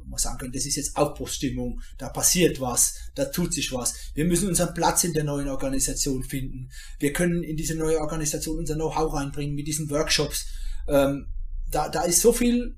[0.06, 3.94] man sagen können, das ist jetzt Aufbruchsstimmung, da passiert was, da tut sich was.
[4.14, 6.70] Wir müssen unseren Platz in der neuen Organisation finden.
[6.98, 10.46] Wir können in diese neue Organisation unser Know-how reinbringen mit diesen Workshops.
[10.88, 11.26] Ähm,
[11.70, 12.76] da, da ist so viel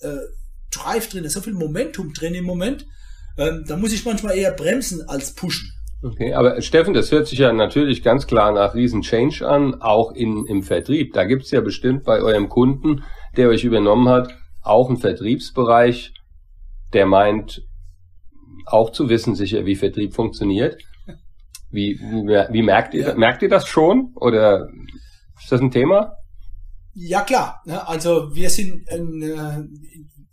[0.00, 0.16] äh,
[0.70, 2.86] Drive drin, so viel Momentum drin im Moment.
[3.36, 5.72] Ähm, da muss ich manchmal eher bremsen als pushen.
[6.04, 10.12] Okay, aber Steffen, das hört sich ja natürlich ganz klar nach riesen Change an, auch
[10.12, 11.12] in, im Vertrieb.
[11.12, 13.04] Da gibt's ja bestimmt bei eurem Kunden,
[13.36, 16.12] der euch übernommen hat, auch einen Vertriebsbereich,
[16.92, 17.62] der meint,
[18.66, 20.82] auch zu wissen sicher, wie Vertrieb funktioniert.
[21.70, 23.14] Wie, wie, wie merkt ihr, ja.
[23.14, 24.12] merkt ihr das schon?
[24.16, 24.68] Oder
[25.40, 26.16] ist das ein Thema?
[26.94, 27.88] Ja klar, ne?
[27.88, 29.62] also wir sind, äh,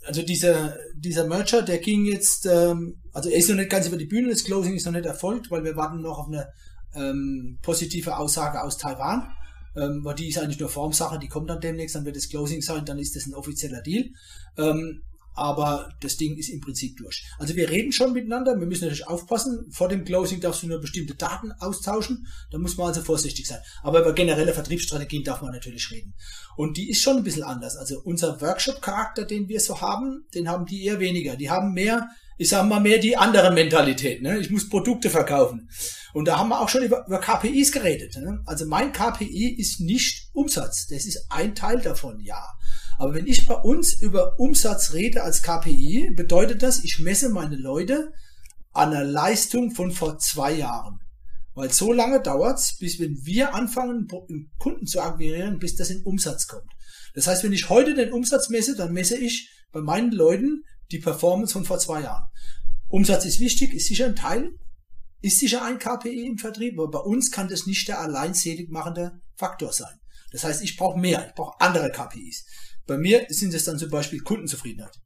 [0.05, 3.97] also dieser dieser Merger, der ging jetzt, ähm, also er ist noch nicht ganz über
[3.97, 6.47] die Bühne, das Closing ist noch nicht erfolgt, weil wir warten noch auf eine
[6.95, 9.31] ähm, positive Aussage aus Taiwan.
[9.75, 12.61] Ähm, weil die ist eigentlich nur Formsache, die kommt dann demnächst, dann wird das Closing
[12.61, 14.09] sein, dann ist das ein offizieller Deal.
[14.57, 15.01] Ähm,
[15.39, 17.23] aber das Ding ist im Prinzip durch.
[17.37, 19.71] Also wir reden schon miteinander, wir müssen natürlich aufpassen.
[19.71, 23.59] Vor dem Closing darfst du nur bestimmte Daten austauschen, da muss man also vorsichtig sein.
[23.81, 26.13] Aber über generelle Vertriebsstrategien darf man natürlich reden.
[26.57, 27.77] Und die ist schon ein bisschen anders.
[27.77, 31.37] Also unser Workshop-Charakter, den wir so haben, den haben die eher weniger.
[31.37, 32.09] Die haben mehr,
[32.39, 34.21] ich sag mal, mehr die andere Mentalität.
[34.21, 34.39] Ne?
[34.39, 35.69] Ich muss Produkte verkaufen.
[36.13, 38.15] Und da haben wir auch schon über, über KPIs geredet.
[38.15, 38.41] Ne?
[38.45, 40.87] Also mein KPI ist nicht Umsatz.
[40.87, 42.41] Das ist ein Teil davon, ja.
[42.97, 47.57] Aber wenn ich bei uns über Umsatz rede als KPI, bedeutet das, ich messe meine
[47.57, 48.13] Leute
[48.71, 51.01] an einer Leistung von vor zwei Jahren.
[51.55, 54.07] Weil so lange dauert's, bis wenn wir anfangen,
[54.59, 56.71] Kunden zu akquirieren, bis das in Umsatz kommt.
[57.15, 60.99] Das heißt, wenn ich heute den Umsatz messe, dann messe ich bei meinen Leuten die
[60.99, 62.27] Performance von vor zwei Jahren.
[62.87, 64.51] Umsatz ist wichtig, ist sicher ein Teil,
[65.21, 69.21] ist sicher ein KPI im Vertrieb, aber bei uns kann das nicht der alleinselig machende
[69.35, 69.99] Faktor sein.
[70.31, 72.45] Das heißt, ich brauche mehr, ich brauche andere KPIs.
[72.85, 74.99] Bei mir sind es dann zum Beispiel Kundenzufriedenheit.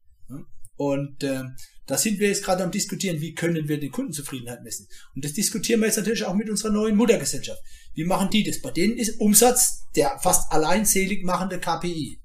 [0.75, 1.43] Und äh,
[1.86, 4.88] da sind wir jetzt gerade am diskutieren, wie können wir die Kundenzufriedenheit messen.
[5.15, 7.61] Und das diskutieren wir jetzt natürlich auch mit unserer neuen Muttergesellschaft.
[7.93, 8.61] Wie machen die das?
[8.61, 12.19] Bei denen ist Umsatz der fast alleinselig machende KPI.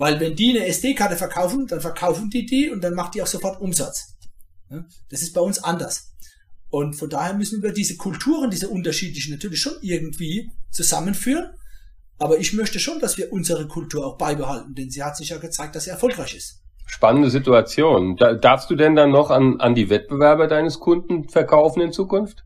[0.00, 3.26] Weil wenn die eine SD-Karte verkaufen, dann verkaufen die die und dann macht die auch
[3.26, 4.16] sofort Umsatz.
[5.08, 6.12] Das ist bei uns anders.
[6.70, 11.50] Und von daher müssen wir diese Kulturen, diese unterschiedlichen natürlich schon irgendwie zusammenführen
[12.20, 15.38] aber ich möchte schon, dass wir unsere Kultur auch beibehalten, denn sie hat sich ja
[15.38, 16.60] gezeigt, dass sie erfolgreich ist.
[16.86, 18.16] Spannende Situation.
[18.16, 22.44] Da, darfst du denn dann noch an, an die Wettbewerber deines Kunden verkaufen in Zukunft?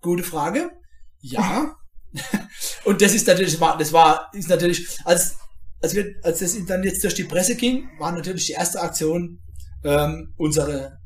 [0.00, 0.70] Gute Frage.
[1.18, 1.74] Ja.
[2.84, 5.36] Und das ist natürlich, das war, ist natürlich, als,
[5.80, 9.40] als wir, als das dann jetzt durch die Presse ging, war natürlich die erste Aktion,
[9.84, 10.98] ähm, unsere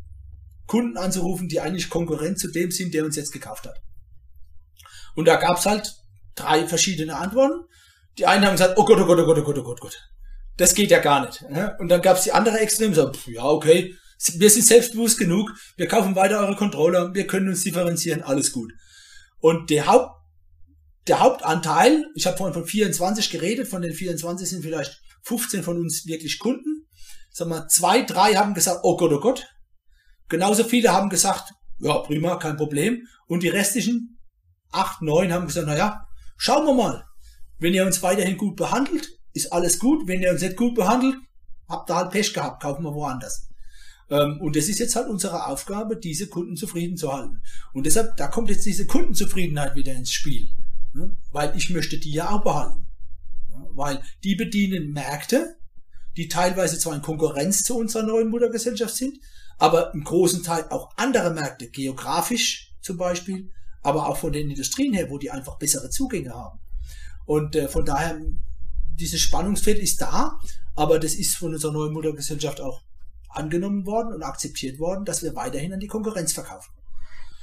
[0.66, 3.81] Kunden anzurufen, die eigentlich Konkurrent zu dem sind, der uns jetzt gekauft hat.
[5.14, 5.95] Und da gab's halt
[6.35, 7.66] drei verschiedene Antworten.
[8.18, 9.85] Die einen haben gesagt, oh Gott, oh Gott, oh Gott, oh Gott, oh Gott, oh
[9.85, 10.11] Gott.
[10.57, 11.43] Das geht ja gar nicht.
[11.51, 11.77] Ne?
[11.79, 13.95] Und dann gab's die andere Extrem, so, pff, ja, okay,
[14.37, 18.72] wir sind selbstbewusst genug, wir kaufen weiter eure Controller, wir können uns differenzieren, alles gut.
[19.41, 20.14] Und der Haupt,
[21.07, 25.79] der Hauptanteil, ich habe vorhin von 24 geredet, von den 24 sind vielleicht 15 von
[25.79, 26.87] uns wirklich Kunden.
[27.31, 29.47] Sag mal, zwei, drei haben gesagt, oh Gott, oh Gott.
[30.29, 33.07] Genauso viele haben gesagt, ja, prima, kein Problem.
[33.27, 34.19] Und die restlichen
[34.71, 37.05] acht, neun haben gesagt, na ja, schauen wir mal.
[37.59, 40.07] Wenn ihr uns weiterhin gut behandelt, ist alles gut.
[40.07, 41.17] Wenn ihr uns nicht gut behandelt,
[41.69, 43.49] habt ihr halt Pech gehabt, kaufen wir woanders.
[44.11, 47.41] Ähm, und das ist jetzt halt unsere Aufgabe, diese Kunden zufrieden zu halten.
[47.73, 50.49] Und deshalb, da kommt jetzt diese Kundenzufriedenheit wieder ins Spiel.
[50.95, 51.17] Ne?
[51.33, 52.87] Weil ich möchte die ja auch behalten.
[53.73, 55.57] Weil die bedienen Märkte,
[56.17, 59.19] die teilweise zwar in Konkurrenz zu unserer neuen Muttergesellschaft sind,
[59.59, 63.51] aber im großen Teil auch andere Märkte, geografisch zum Beispiel,
[63.83, 66.61] aber auch von den Industrien her, wo die einfach bessere Zugänge haben.
[67.27, 68.21] Und äh, von daher,
[68.95, 70.39] dieses Spannungsfeld ist da,
[70.75, 72.83] aber das ist von unserer neuen Muttergesellschaft auch
[73.29, 76.73] angenommen worden und akzeptiert worden, dass wir weiterhin an die Konkurrenz verkaufen.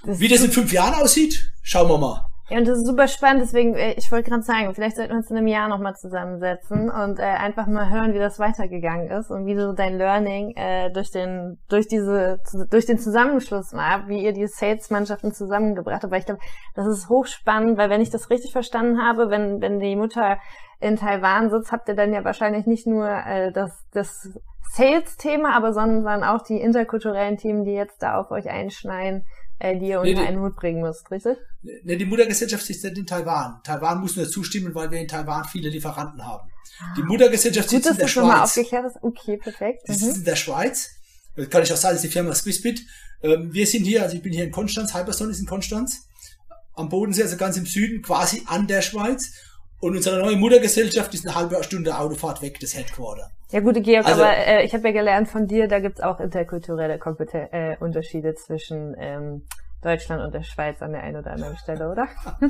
[0.05, 2.25] Das Wie das in fünf Jahren aussieht, schauen wir mal.
[2.49, 5.17] Ja, und das ist super spannend, deswegen, äh, ich wollte gerade sagen, vielleicht sollten wir
[5.17, 9.31] uns in einem Jahr nochmal zusammensetzen und äh, einfach mal hören, wie das weitergegangen ist
[9.31, 12.39] und wie du dein Learning äh, durch den, durch diese,
[12.69, 16.11] durch den Zusammenschluss war, wie ihr die Sales-Mannschaften zusammengebracht habt.
[16.11, 16.41] Weil ich glaube,
[16.75, 20.37] das ist hochspannend, weil wenn ich das richtig verstanden habe, wenn, wenn die Mutter
[20.81, 24.29] in Taiwan sitzt, habt ihr dann ja wahrscheinlich nicht nur äh, das, das
[24.71, 29.25] Sales-Thema, aber sondern auch die interkulturellen Themen, die jetzt da auf euch einschneiden,
[29.61, 31.37] äh, die ihr unter nee, einen Hut bringen müsst, richtig?
[31.61, 33.61] Ne, die Muttergesellschaft ist nicht in Taiwan.
[33.63, 36.49] Taiwan muss nur zustimmen, weil wir in Taiwan viele Lieferanten haben.
[36.79, 36.93] Ah.
[36.97, 38.25] Die Muttergesellschaft Gut, sitzt in der Schweiz.
[38.25, 38.97] Mal aufgeklärt ist.
[39.03, 39.83] Okay, perfekt.
[39.87, 39.95] Die mhm.
[39.95, 40.89] sitzt in der Schweiz.
[41.35, 42.81] Das kann ich auch sagen, das ist die Firma Swissbit.
[43.21, 46.07] Ähm, wir sind hier, also ich bin hier in Konstanz, Hyperstone ist in Konstanz,
[46.73, 49.31] am Bodensee, also ganz im Süden, quasi an der Schweiz.
[49.81, 53.31] Und unsere neue Muttergesellschaft ist eine halbe Stunde Autofahrt weg, das Headquarter.
[53.51, 56.19] Ja, gute Georg, also, aber äh, ich habe ja gelernt von dir, da gibt's auch
[56.19, 59.41] interkulturelle Kompeten äh, Unterschiede zwischen ähm,
[59.81, 62.07] Deutschland und der Schweiz an der einen oder anderen Stelle, oder?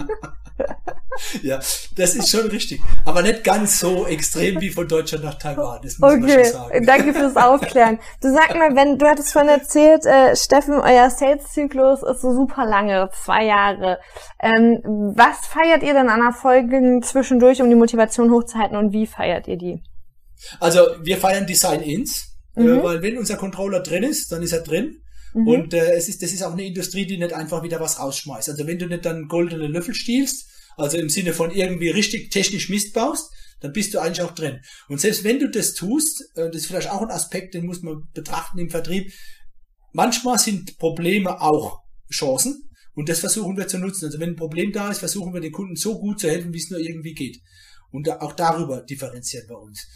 [1.42, 1.58] ja,
[1.96, 2.82] das ist schon richtig.
[3.06, 5.80] Aber nicht ganz so extrem wie von Deutschland nach Taiwan.
[5.82, 6.86] Das muss okay, man schon sagen.
[6.86, 8.00] danke fürs Aufklären.
[8.22, 12.66] Du sag mal, wenn du hattest schon erzählt, äh, Steffen, euer Sales-Zyklus ist so super
[12.66, 14.00] lange, zwei Jahre.
[14.40, 14.82] Ähm,
[15.16, 19.58] was feiert ihr denn an Erfolgen zwischendurch, um die Motivation hochzuhalten und wie feiert ihr
[19.58, 19.84] die?
[20.60, 22.80] Also wir feiern Design-Ins, äh, mhm.
[22.80, 24.98] äh, weil wenn unser Controller drin ist, dann ist er drin.
[25.34, 25.48] Mhm.
[25.48, 28.50] Und äh, es ist, das ist auch eine Industrie, die nicht einfach wieder was rausschmeißt.
[28.50, 32.70] Also wenn du nicht dann goldene Löffel stiehlst, also im Sinne von irgendwie richtig technisch
[32.70, 34.60] Mist baust, dann bist du eigentlich auch drin.
[34.88, 37.82] Und selbst wenn du das tust, äh, das ist vielleicht auch ein Aspekt, den muss
[37.82, 39.12] man betrachten im Vertrieb,
[39.94, 42.68] manchmal sind Probleme auch Chancen.
[42.94, 44.06] Und das versuchen wir zu nutzen.
[44.06, 46.58] Also wenn ein Problem da ist, versuchen wir den Kunden so gut zu helfen, wie
[46.58, 47.40] es nur irgendwie geht.
[47.92, 49.88] Und auch darüber differenzieren wir uns.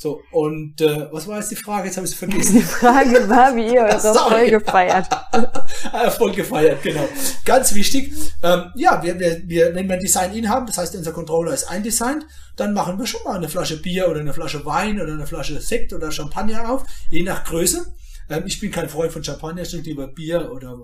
[0.00, 1.86] So, und äh, was war jetzt die Frage?
[1.86, 2.54] Jetzt habe ich es vergessen.
[2.54, 5.08] Die Frage war, wie ihr eure Erfolge feiert.
[5.92, 7.08] Erfolg gefeiert, genau.
[7.44, 8.12] Ganz wichtig.
[8.40, 11.64] Ähm, ja, wir, wir, wir, wenn wir ein Design-In haben, das heißt, unser Controller ist
[11.64, 12.24] eindesignt,
[12.54, 15.60] dann machen wir schon mal eine Flasche Bier oder eine Flasche Wein oder eine Flasche
[15.60, 17.92] Sekt oder Champagner auf, je nach Größe.
[18.30, 20.78] Ähm, ich bin kein Freund von Champagner, ich trinke lieber Bier oder,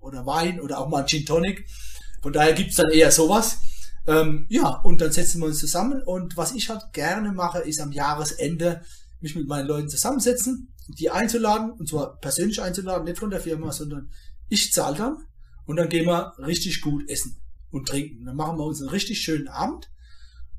[0.00, 1.66] oder Wein oder auch mal ein Gin Tonic.
[2.22, 3.58] Von daher gibt's dann eher sowas.
[4.06, 7.80] Ähm, ja, und dann setzen wir uns zusammen und was ich halt gerne mache, ist
[7.80, 8.82] am Jahresende
[9.20, 13.72] mich mit meinen Leuten zusammensetzen, die einzuladen, und zwar persönlich einzuladen, nicht von der Firma,
[13.72, 14.10] sondern
[14.48, 15.16] ich zahle dann
[15.64, 17.40] und dann gehen wir richtig gut essen
[17.70, 18.24] und trinken.
[18.24, 19.90] Dann machen wir uns einen richtig schönen Abend,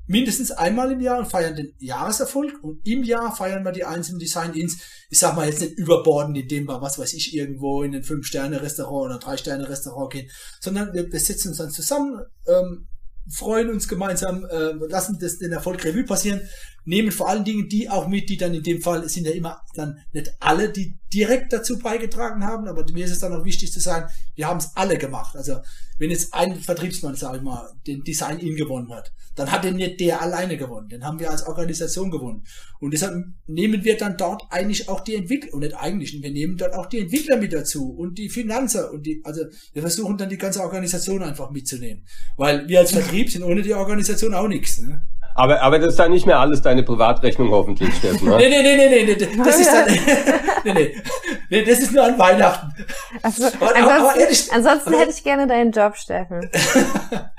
[0.06, 4.18] mindestens einmal im Jahr und feiern den Jahreserfolg und im Jahr feiern wir die einzelnen
[4.18, 4.78] Design-Ins.
[5.10, 9.06] Ich sag mal jetzt nicht überbordend, indem wir, was weiß ich, irgendwo in ein Fünf-Sterne-Restaurant
[9.06, 10.30] oder Drei-Sterne-Restaurant gehen,
[10.60, 12.88] sondern wir, wir setzen uns dann zusammen, ähm,
[13.30, 16.40] freuen uns gemeinsam, äh, lassen das den Erfolg Revue passieren,
[16.88, 19.60] nehmen vor allen Dingen die auch mit, die dann in dem Fall sind ja immer
[19.74, 23.70] dann nicht alle, die direkt dazu beigetragen haben, aber mir ist es dann auch wichtig
[23.72, 25.36] zu sagen, wir haben es alle gemacht.
[25.36, 25.58] Also
[25.98, 30.00] wenn jetzt ein Vertriebsmann, sage ich mal, den Design-In gewonnen hat, dann hat er nicht
[30.00, 32.44] der alleine gewonnen, den haben wir als Organisation gewonnen.
[32.80, 36.56] Und deshalb nehmen wir dann dort eigentlich auch die Entwickler, und nicht eigentlich, wir nehmen
[36.56, 39.42] dort auch die Entwickler mit dazu und die Finanzer und die, also
[39.74, 42.06] wir versuchen dann die ganze Organisation einfach mitzunehmen.
[42.38, 44.78] Weil wir als Vertrieb sind ohne die Organisation auch nichts.
[44.78, 45.02] Ne?
[45.38, 48.28] Aber, aber das ist dann nicht mehr alles deine Privatrechnung hoffentlich, Steffen.
[48.28, 48.38] Ne?
[48.38, 49.86] nee, nee, nee, nee, nee, nee, das ist dann,
[50.64, 51.02] nee, nee,
[51.48, 52.74] nee, das ist nur an Weihnachten.
[53.22, 56.40] Also, aber, ansonsten, aber ehrlich, ansonsten hätte ich gerne deinen Job, Steffen.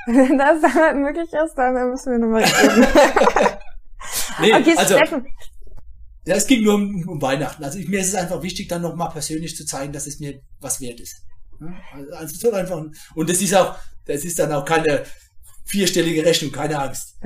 [0.06, 2.88] Wenn das dann möglich ist, dann müssen wir nochmal reden.
[4.40, 5.28] nee, okay, also, Steffen.
[6.26, 7.62] Ja, es ging nur um, um Weihnachten.
[7.66, 10.40] Also ich, mir ist es einfach wichtig, dann nochmal persönlich zu zeigen, dass es mir
[10.62, 11.18] was wert ist.
[11.92, 12.82] Also, also einfach,
[13.16, 13.76] und das ist auch,
[14.06, 15.04] das ist dann auch keine,
[15.70, 17.18] vierstellige Rechnung, keine Angst.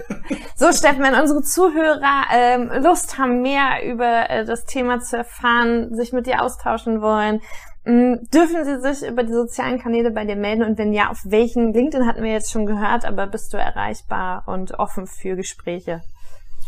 [0.56, 5.94] so, Steffen, wenn unsere Zuhörer ähm, Lust haben, mehr über äh, das Thema zu erfahren,
[5.94, 7.40] sich mit dir austauschen wollen,
[7.84, 11.20] mh, dürfen sie sich über die sozialen Kanäle bei dir melden und wenn ja, auf
[11.24, 11.72] welchen?
[11.74, 16.02] LinkedIn hatten wir jetzt schon gehört, aber bist du erreichbar und offen für Gespräche?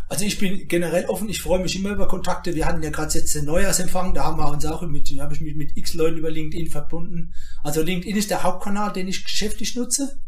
[0.08, 2.56] Also ich bin generell offen, ich freue mich immer über Kontakte.
[2.56, 5.40] Wir hatten ja gerade jetzt den Neujahrsempfang, da haben wir uns auch mit, habe ich
[5.40, 7.32] mich mit x Leuten über LinkedIn verbunden.
[7.62, 10.18] Also LinkedIn ist der Hauptkanal, den ich geschäftlich nutze.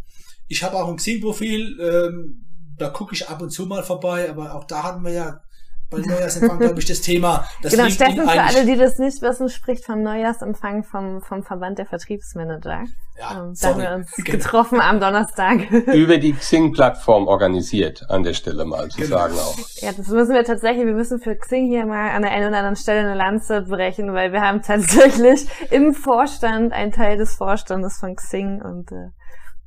[0.53, 2.45] Ich habe auch ein Xing-Profil, ähm,
[2.77, 5.41] da gucke ich ab und zu mal vorbei, aber auch da hatten wir ja
[5.91, 7.47] bei Neujahrsempfang, glaube ich, das Thema.
[7.63, 11.79] Das genau, Steffen, für alle, die das nicht wissen, spricht vom Neujahrsempfang vom, vom Verband
[11.79, 12.85] der Vertriebsmanager.
[13.19, 14.31] Ja, ähm, da haben wir uns genau.
[14.31, 15.71] getroffen am Donnerstag.
[15.95, 19.17] Über die Xing-Plattform organisiert, an der Stelle mal zu genau.
[19.17, 19.57] sagen auch.
[19.77, 22.59] Ja, das müssen wir tatsächlich, wir müssen für Xing hier mal an der einen oder
[22.59, 27.97] anderen Stelle eine Lanze brechen, weil wir haben tatsächlich im Vorstand einen Teil des Vorstandes
[27.97, 29.13] von Xing und äh,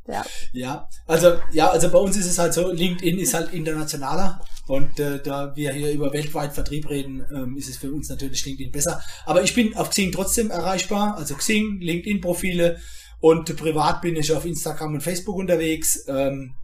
[0.08, 0.24] ja.
[0.54, 5.00] ja, also ja, also bei uns ist es halt so, LinkedIn ist halt internationaler und
[5.00, 8.72] äh, da wir hier über weltweit Vertrieb reden, ähm, ist es für uns natürlich LinkedIn
[8.72, 9.02] besser.
[9.26, 12.80] Aber ich bin auf Xing trotzdem erreichbar, also Xing, LinkedIn-Profile
[13.20, 16.06] und privat bin ich auf Instagram und Facebook unterwegs.
[16.08, 16.56] Ähm,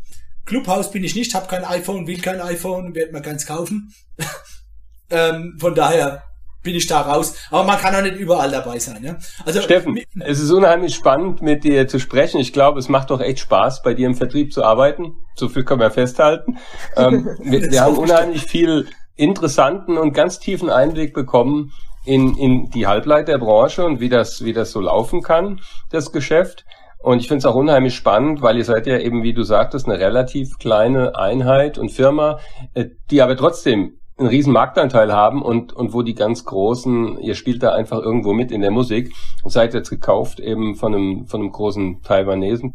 [0.46, 3.94] Clubhouse bin ich nicht, habe kein iPhone, will kein iPhone, werde mir ganz kaufen.
[5.10, 6.24] ähm, von daher
[6.64, 7.36] bin ich da raus.
[7.50, 9.04] Aber man kann auch nicht überall dabei sein.
[9.04, 9.18] Ja?
[9.46, 12.40] Also, Steffen, es ist unheimlich spannend, mit dir zu sprechen.
[12.40, 15.14] Ich glaube, es macht doch echt Spaß, bei dir im Vertrieb zu arbeiten.
[15.36, 16.58] So viel können wir festhalten.
[16.96, 21.72] Ähm, wir, wir haben unheimlich viel interessanten und ganz tiefen Einblick bekommen
[22.06, 26.66] in, in die Halbleiterbranche und wie das, wie das so laufen kann, das Geschäft.
[26.98, 29.88] Und ich finde es auch unheimlich spannend, weil ihr seid ja eben, wie du sagtest,
[29.88, 32.40] eine relativ kleine Einheit und Firma,
[32.74, 37.36] äh, die aber trotzdem einen riesen Marktanteil haben und, und wo die ganz Großen, ihr
[37.36, 39.14] spielt da einfach irgendwo mit in der Musik
[39.44, 42.74] und seid jetzt gekauft eben von einem, von einem großen Taiwanesen.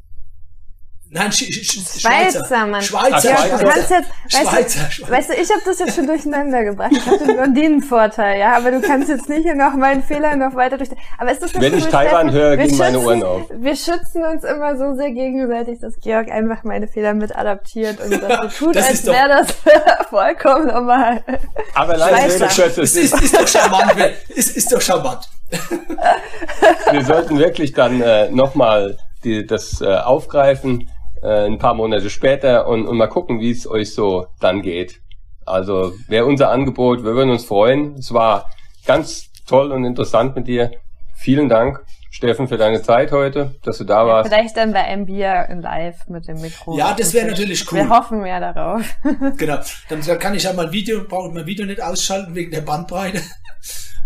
[1.16, 2.40] Nein, Sch Sch Schweizer.
[2.44, 2.82] Schweizer, Mann.
[2.82, 3.58] Schweizer, ja, Schweizer.
[3.58, 5.12] Du kannst jetzt, weißt, Schweizer, du, Schweizer.
[5.12, 6.92] weißt du, ich habe das jetzt schon durcheinander gebracht.
[6.92, 10.36] Ich hatte nur den Vorteil, ja, aber du kannst jetzt nicht hier noch meinen Fehler
[10.36, 10.90] noch weiter durch.
[11.16, 13.42] Aber ist das Wenn ich Taiwan höre, gehen meine Ohren auf.
[13.50, 18.10] Wir schützen uns immer so sehr gegenseitig, dass Georg einfach meine Fehler mit adaptiert und
[18.22, 19.52] das so tut, das als wäre das
[20.10, 21.22] vollkommen normal.
[21.74, 23.94] Aber leider ist, ist, ist, ist doch charmant.
[24.28, 25.26] ist, ist doch charmant.
[26.90, 28.98] Wir sollten wirklich dann äh, nochmal
[29.48, 30.88] das äh, aufgreifen
[31.26, 35.00] äh, ein paar Monate später und, und mal gucken, wie es euch so dann geht.
[35.44, 37.94] Also wäre unser Angebot, wir würden uns freuen.
[37.94, 38.48] Es war
[38.86, 40.70] ganz toll und interessant mit dir.
[41.16, 44.30] Vielen Dank, Steffen, für deine Zeit heute, dass du da warst.
[44.30, 46.78] Vielleicht dann bei einem Bier Live mit dem Mikro.
[46.78, 47.78] Ja, das wäre natürlich cool.
[47.78, 48.82] Wir hoffen mehr darauf.
[49.36, 49.58] genau.
[49.88, 53.20] Dann kann ich ja mein Video, brauche mein Video nicht ausschalten wegen der Bandbreite.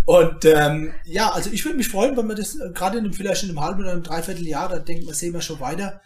[0.07, 3.13] Und ähm, ja, also ich würde mich freuen, wenn wir das äh, gerade in einem,
[3.13, 6.01] vielleicht in einem halben oder einem Dreivierteljahr, da denken wir, sehen wir schon weiter,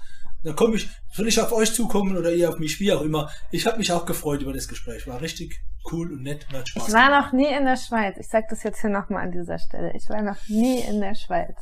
[0.45, 3.31] dann komme ich, soll ich auf euch zukommen oder ihr auf mich, wie auch immer.
[3.51, 5.07] Ich habe mich auch gefreut über das Gespräch.
[5.07, 8.17] War richtig cool und nett und hat Spaß Ich war noch nie in der Schweiz.
[8.19, 9.93] Ich sage das jetzt hier nochmal an dieser Stelle.
[9.97, 11.57] Ich war noch nie in der Schweiz.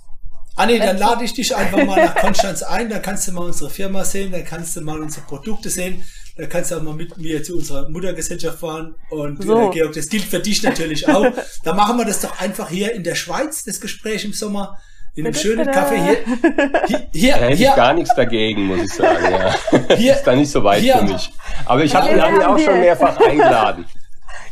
[0.54, 3.46] Ah nee, dann lade ich dich einfach mal nach Konstanz ein, da kannst du mal
[3.46, 6.04] unsere Firma sehen, da kannst du mal unsere Produkte sehen,
[6.36, 9.70] da kannst du auch mal mit mir zu unserer Muttergesellschaft fahren und so.
[9.70, 11.26] Georg, das gilt für dich natürlich auch.
[11.64, 14.78] Da machen wir das doch einfach hier in der Schweiz, das Gespräch im Sommer
[15.14, 16.16] in einem schönen Kaffee hier.
[16.86, 17.68] Hier, hier, da hätte hier.
[17.68, 19.24] ich gar nichts dagegen, muss ich sagen.
[19.30, 19.96] Ja.
[19.96, 20.96] Hier, ist da nicht so weit hier.
[20.96, 21.30] für mich.
[21.66, 23.84] Aber ich habe ihn ja auch schon mehrfach eingeladen.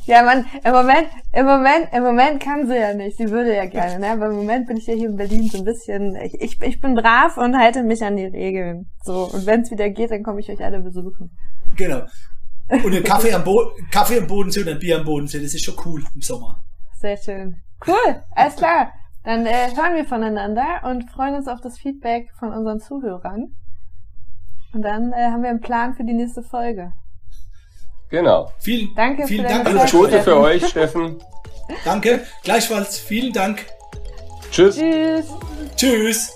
[0.07, 3.17] Ja, man, im Moment, im Moment, im Moment kann sie ja nicht.
[3.19, 4.11] Sie würde ja gerne, ne?
[4.11, 6.81] Aber im Moment bin ich ja hier in Berlin so ein bisschen, ich, ich, ich
[6.81, 8.91] bin brav und halte mich an die Regeln.
[9.05, 9.31] So.
[9.33, 11.31] Und wenn es wieder geht, dann komme ich euch alle besuchen.
[11.77, 12.03] Genau.
[12.71, 15.65] Und ein Kaffee am, Bo Kaffee am Bodensee und ein Bier am Bodensee, das ist
[15.65, 16.61] schon cool im Sommer.
[16.99, 17.57] Sehr schön.
[17.87, 18.93] Cool, alles klar.
[19.31, 23.55] Dann äh, hören wir voneinander und freuen uns auf das Feedback von unseren Zuhörern.
[24.73, 26.91] Und dann äh, haben wir einen Plan für die nächste Folge.
[28.09, 28.51] Genau.
[28.59, 29.67] Vielen, Danke vielen Dank.
[29.67, 31.23] Alles Gute für euch, Steffen.
[31.85, 32.25] Danke.
[32.43, 32.99] Gleichfalls.
[32.99, 33.67] Vielen Dank.
[34.51, 34.75] Tschüss.
[34.75, 35.27] Tschüss.
[35.77, 36.33] Tschüss.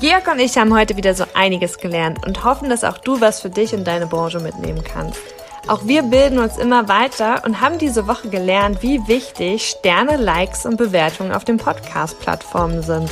[0.00, 3.42] Georg und ich haben heute wieder so einiges gelernt und hoffen, dass auch du was
[3.42, 5.20] für dich und deine Branche mitnehmen kannst.
[5.68, 10.64] Auch wir bilden uns immer weiter und haben diese Woche gelernt, wie wichtig Sterne, Likes
[10.64, 13.10] und Bewertungen auf den Podcast-Plattformen sind.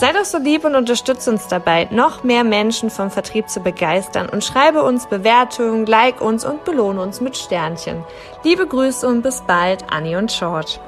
[0.00, 4.28] Sei doch so lieb und unterstütze uns dabei, noch mehr Menschen vom Vertrieb zu begeistern
[4.28, 8.02] und schreibe uns Bewertungen, like uns und belohne uns mit Sternchen.
[8.42, 10.80] Liebe Grüße und bis bald, Annie und George.